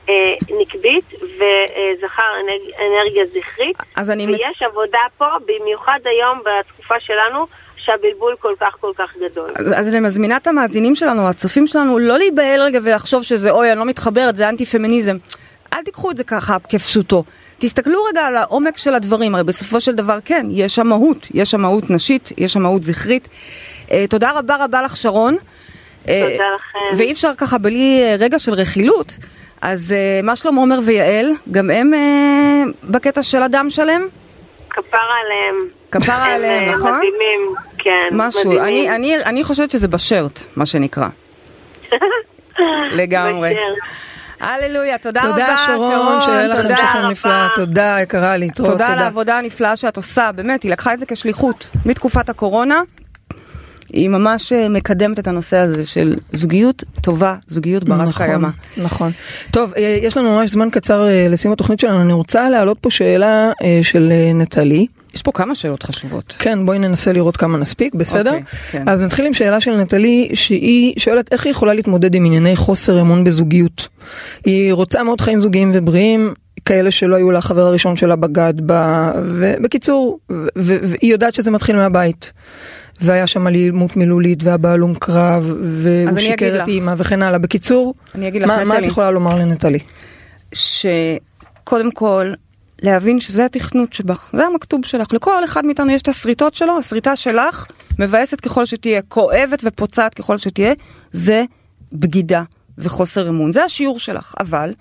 [0.09, 0.14] אה,
[0.61, 3.77] נקבית, וזכר אנרג, אנרגיה זכרית.
[3.97, 4.27] אז אני...
[4.27, 7.47] ויש עבודה פה, במיוחד היום בתקופה שלנו,
[7.87, 9.51] שהבלבול כל כך כל כך גדול.
[9.55, 13.72] אז אז אני מזמינה את המאזינים שלנו, הצופים שלנו, לא להיבהל רגע ולחשוב שזה אוי,
[13.72, 15.16] אני לא מתחברת, זה אנטי פמיניזם.
[15.72, 17.24] אל תיקחו את זה ככה כפשוטו.
[17.59, 21.51] תסתכלו רגע על העומק של הדברים, הרי בסופו של דבר כן, יש שם מהות, יש
[21.51, 23.28] שם מהות נשית, יש שם מהות זכרית.
[23.91, 25.37] אה, תודה רבה רבה לך שרון.
[26.09, 26.99] אה, תודה לכם.
[26.99, 29.16] ואי אפשר ככה בלי אה, רגע של רכילות.
[29.62, 31.93] אז מה שלום עומר ויעל, גם הם
[32.84, 34.07] בקטע של אדם שלם?
[34.70, 35.68] כפרה עליהם.
[35.91, 36.97] כפרה הם, עליהם, נכון?
[36.97, 37.55] מדהימים,
[37.87, 38.64] כן, משהו, מדהימים.
[38.64, 41.09] אני, אני, אני חושבת שזה בשרט, מה שנקרא.
[43.01, 43.55] לגמרי.
[44.41, 46.76] הללויה, תודה, תודה רבה, שרון, שיהיה לכם תודה.
[46.76, 49.05] שכם נפלא, תודה יקרה להתראות, תודה על תודה.
[49.05, 52.82] העבודה הנפלאה שאת עושה, באמת, היא לקחה את זה כשליחות מתקופת הקורונה.
[53.93, 58.49] היא ממש אה, מקדמת את הנושא הזה של זוגיות טובה, זוגיות ברת נכון, קיימא.
[58.76, 59.12] נכון.
[59.51, 62.91] טוב, אה, יש לנו ממש זמן קצר אה, לסיום התוכנית שלנו, אני רוצה להעלות פה
[62.91, 64.87] שאלה של נטלי.
[65.17, 66.37] יש פה כמה שאלות חשובות.
[66.39, 68.31] כן, בואי ננסה לראות כמה נספיק, בסדר?
[68.31, 68.89] אוקיי, כן.
[68.89, 73.01] אז נתחיל עם שאלה של נטלי, שהיא שואלת איך היא יכולה להתמודד עם ענייני חוסר
[73.01, 73.89] אמון בזוגיות.
[74.45, 79.12] היא רוצה מאוד חיים זוגיים ובריאים, כאלה שלא היו לה חבר הראשון שלה בגד בה,
[79.25, 80.43] ובקיצור, ו-
[80.83, 82.33] והיא יודעת שזה מתחיל מהבית.
[83.01, 86.69] והיה שם אלימות מילולית והבעל הום קרב, והוא שיקר את.
[86.69, 87.39] אימא וכן הלאה.
[87.39, 87.95] בקיצור,
[88.47, 88.87] מה, מה את.
[88.87, 89.79] יכולה לומר לנטלי?
[90.55, 92.33] שקודם כל,
[92.83, 95.12] להבין שזה התכנות שבך, זה המכתוב שלך.
[95.12, 97.66] לכל אחד מאיתנו יש את השריטות שלו, השריטה שלך,
[97.99, 100.72] מבאסת ככל שתהיה, כואבת ופוצעת ככל שתהיה,
[101.12, 101.45] זה
[101.93, 102.43] בגידה
[102.79, 103.53] וחוסר אמון.
[103.53, 104.74] זה השיעור שלך, אבל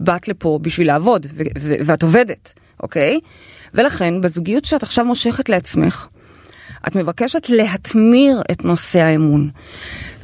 [0.00, 3.20] באת לפה בשביל לעבוד, ו- ו- ואת עובדת, אוקיי?
[3.74, 6.06] ולכן, בזוגיות שאת עכשיו מושכת לעצמך,
[6.88, 9.50] את מבקשת להתמיר את נושא האמון,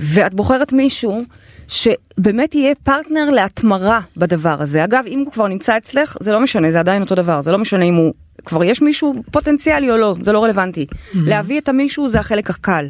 [0.01, 1.25] ואת בוחרת מישהו
[1.73, 4.85] שבאמת יהיה פרטנר להתמרה בדבר הזה.
[4.85, 7.59] אגב, אם הוא כבר נמצא אצלך, זה לא משנה, זה עדיין אותו דבר, זה לא
[7.59, 8.15] משנה אם הוא...
[8.45, 10.87] כבר יש מישהו פוטנציאלי או לא, זה לא רלוונטי.
[11.15, 12.87] להביא את המישהו זה החלק הקל.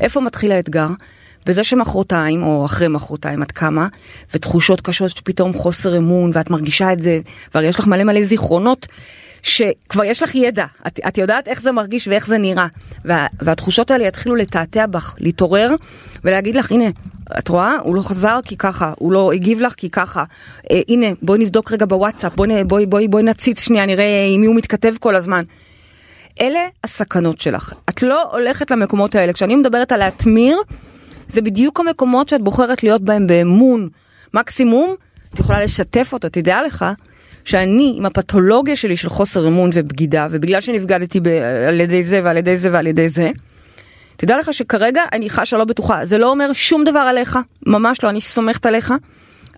[0.00, 0.88] איפה מתחיל האתגר?
[1.46, 3.88] בזה שמחרתיים, או אחרי מחרתיים את קמה,
[4.34, 7.20] ותחושות קשות שפתאום חוסר אמון, ואת מרגישה את זה,
[7.54, 8.86] והרי יש לך מלא מלא זיכרונות,
[9.42, 12.66] שכבר יש לך ידע, את, את יודעת איך זה מרגיש ואיך זה נראה,
[13.04, 15.74] וה, והתחושות האלה יתחילו לתעתע בך, להתעורר,
[16.24, 16.84] ולהגיד לך, הנה,
[17.38, 17.76] את רואה?
[17.82, 20.24] הוא לא חזר כי ככה, הוא לא הגיב לך כי ככה,
[20.70, 24.46] אה, הנה, בואי נבדוק רגע בוואטסאפ, בואי, בואי, בואי, בואי נציץ שנייה, נראה עם מי
[24.46, 25.44] הוא מתכתב כל הזמן.
[26.40, 27.72] אלה הסכנות שלך.
[27.88, 29.32] את לא הולכת למקומות האלה.
[29.32, 30.58] כשאני מדברת על להטמיר,
[31.28, 33.88] זה בדיוק המקומות שאת בוחרת להיות בהם באמון.
[34.34, 34.94] מקסימום,
[35.34, 36.84] את יכולה לשתף אותו, תדע לך
[37.44, 41.28] שאני עם הפתולוגיה שלי של חוסר אמון ובגידה, ובגלל שנבגדתי ב-
[41.68, 43.30] על ידי זה ועל ידי זה ועל ידי זה,
[44.22, 46.04] תדע לך שכרגע אני חשה לא בטוחה.
[46.04, 48.94] זה לא אומר שום דבר עליך, ממש לא, אני סומכת עליך,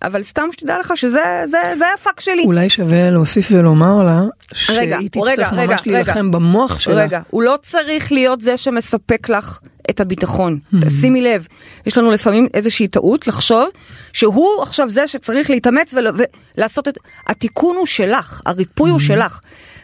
[0.03, 2.43] אבל סתם שתדע לך שזה זה, זה הפאק שלי.
[2.45, 5.93] אולי שווה להוסיף ולומר לה, רגע, שהיא רגע, תצטרך רגע, ממש רגע.
[5.93, 6.95] להילחם במוח שלה.
[6.95, 9.59] רגע, הוא לא צריך להיות זה שמספק לך
[9.91, 10.59] את הביטחון.
[11.01, 11.47] שימי לב,
[11.87, 13.69] יש לנו לפעמים איזושהי טעות לחשוב
[14.13, 16.15] שהוא עכשיו זה שצריך להתאמץ ול-
[16.57, 16.99] ולעשות את...
[17.27, 19.41] התיקון הוא שלך, הריפוי הוא שלך.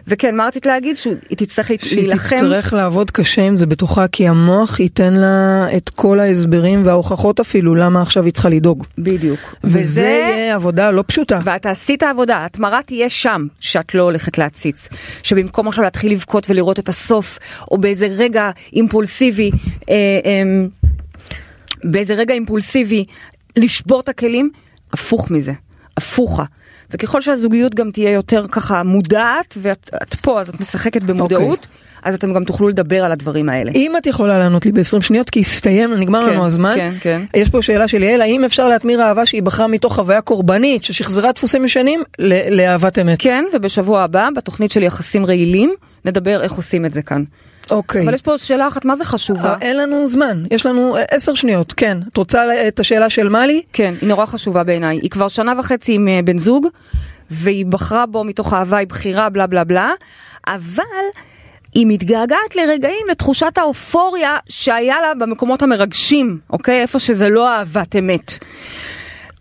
[0.09, 0.97] וכן, מה רצית להגיד?
[0.99, 2.37] שהיא תצטרך להת- שהיא להילחם.
[2.37, 7.75] תצטרך לעבוד קשה עם זה בתוכה, כי המוח ייתן לה את כל ההסברים וההוכחות אפילו
[7.75, 8.85] למה עכשיו היא צריכה לדאוג.
[8.99, 9.41] בדיוק.
[9.65, 11.41] וזה יהיה עבודה לא פשוטה.
[11.45, 14.89] ואת תעשי את העבודה, ההתמרה תהיה שם, שאת לא הולכת להציץ.
[15.23, 17.39] שבמקום עכשיו להתחיל לבכות ולראות את הסוף,
[17.71, 19.51] או באיזה רגע אימפולסיבי,
[19.91, 19.95] אה,
[20.25, 20.43] אה,
[21.85, 23.05] באיזה רגע אימפולסיבי,
[23.57, 24.51] לשבור את הכלים,
[24.93, 25.53] הפוך מזה,
[25.97, 26.45] הפוכה.
[26.93, 31.81] וככל שהזוגיות גם תהיה יותר ככה מודעת, ואת את פה אז את משחקת במודעות, אוקיי.
[32.03, 33.71] אז אתם גם תוכלו לדבר על הדברים האלה.
[33.75, 36.75] אם את יכולה לענות לי ב-20 שניות, כי הסתיים, נגמר כן, לנו הזמן.
[36.77, 37.21] כן, כן.
[37.35, 41.33] יש פה שאלה של יעל, האם אפשר להטמיר אהבה שהיא בחרה מתוך חוויה קורבנית, ששחזרה
[41.33, 42.03] דפוסים ישנים,
[42.51, 43.19] לאהבת אמת?
[43.21, 45.75] כן, ובשבוע הבא, בתוכנית של יחסים רעילים,
[46.05, 47.25] נדבר איך עושים את זה כאן.
[47.71, 48.05] אוקיי.
[48.05, 49.49] אבל יש פה שאלה אחת, מה זה חשובה?
[49.49, 51.99] אה, אין לנו זמן, יש לנו אה, עשר שניות, כן.
[52.13, 53.63] את רוצה את השאלה של מלי?
[53.73, 54.99] כן, היא נורא חשובה בעיניי.
[55.03, 56.67] היא כבר שנה וחצי עם אה, בן זוג,
[57.31, 59.91] והיא בחרה בו מתוך אהבה, היא בחירה, בלה בלה בלה,
[60.47, 60.83] אבל
[61.75, 66.83] היא מתגעגעת לרגעים, לתחושת האופוריה שהיה לה במקומות המרגשים, אוקיי?
[66.83, 68.33] איפה שזה לא אהבת אמת.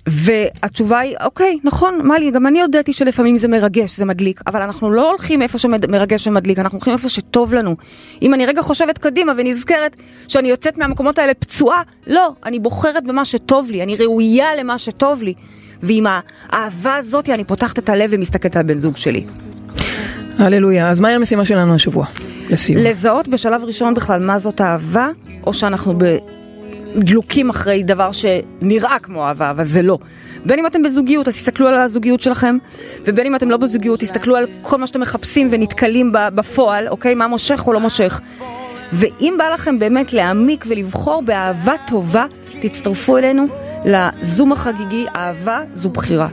[0.10, 4.92] והתשובה היא, אוקיי, נכון, מלי, גם אני הודיתי שלפעמים זה מרגש, זה מדליק, אבל אנחנו
[4.92, 7.76] לא הולכים איפה שמרגש ומדליק, אנחנו הולכים איפה שטוב לנו.
[8.22, 9.96] אם אני רגע חושבת קדימה ונזכרת
[10.28, 15.24] שאני יוצאת מהמקומות האלה פצועה, לא, אני בוחרת במה שטוב לי, אני ראויה למה שטוב
[15.24, 15.34] לי.
[15.84, 16.06] ועם
[16.50, 19.26] האהבה הזאת אני פותחת את הלב ומסתכלת על בן זוג שלי.
[20.38, 20.90] הללויה.
[20.90, 22.06] אז מהי המשימה שלנו השבוע?
[22.50, 22.84] לסיום.
[22.84, 25.10] לזהות בשלב ראשון בכלל מה זאת אהבה,
[25.48, 25.94] או שאנחנו
[26.96, 29.98] דלוקים אחרי דבר שנראה כמו אהבה, אבל זה לא.
[30.46, 32.58] בין אם אתם בזוגיות, אז תסתכלו על הזוגיות שלכם,
[33.06, 37.16] ובין אם אתם לא בזוגיות, תסתכלו על כל מה שאתם מחפשים ונתקלים בפועל, אוקיי?
[37.16, 38.22] מה מושך או לא מושך.
[38.94, 42.26] ואם בא לכם באמת להעמיק ולבחור באהבה טובה,
[42.62, 43.48] תצטרפו אלינו
[43.86, 46.28] לזום החגיגי, אהבה זו בחירה.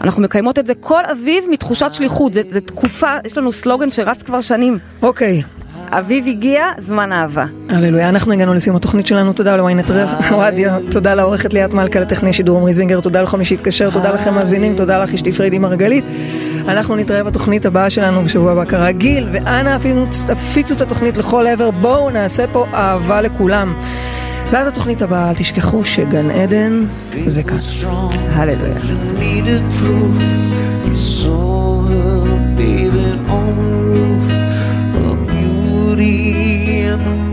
[0.00, 4.40] אנחנו מקיימות את זה כל אביב מתחושת שליחות, זה תקופה, יש לנו סלוגן שרץ כבר
[4.40, 4.78] שנים.
[5.02, 5.42] אוקיי.
[5.90, 7.44] אביב הגיע, זמן אהבה.
[7.68, 9.90] הללויה, אנחנו הגענו לסיום התוכנית שלנו, תודה לוויינט
[10.30, 14.34] רדיו, תודה לעורכת ליאת מלכה, לטכנאי שידור עמרי זינגר, תודה לכל מי שהתקשר, תודה לכם
[14.34, 16.04] מאזינים, תודה לך אשתי פריידי מרגלית.
[16.68, 21.70] אנחנו נתראה בתוכנית הבאה שלנו בשבוע הבא כרגיל, ואנא אפילו תפיצו את התוכנית לכל עבר,
[21.70, 23.74] בואו נעשה פה אהבה לכולם.
[24.50, 26.84] ועד התוכנית הבאה, אל תשכחו שגן עדן
[27.26, 27.56] זה כאן.
[28.32, 28.74] הללויה.
[37.04, 37.25] them.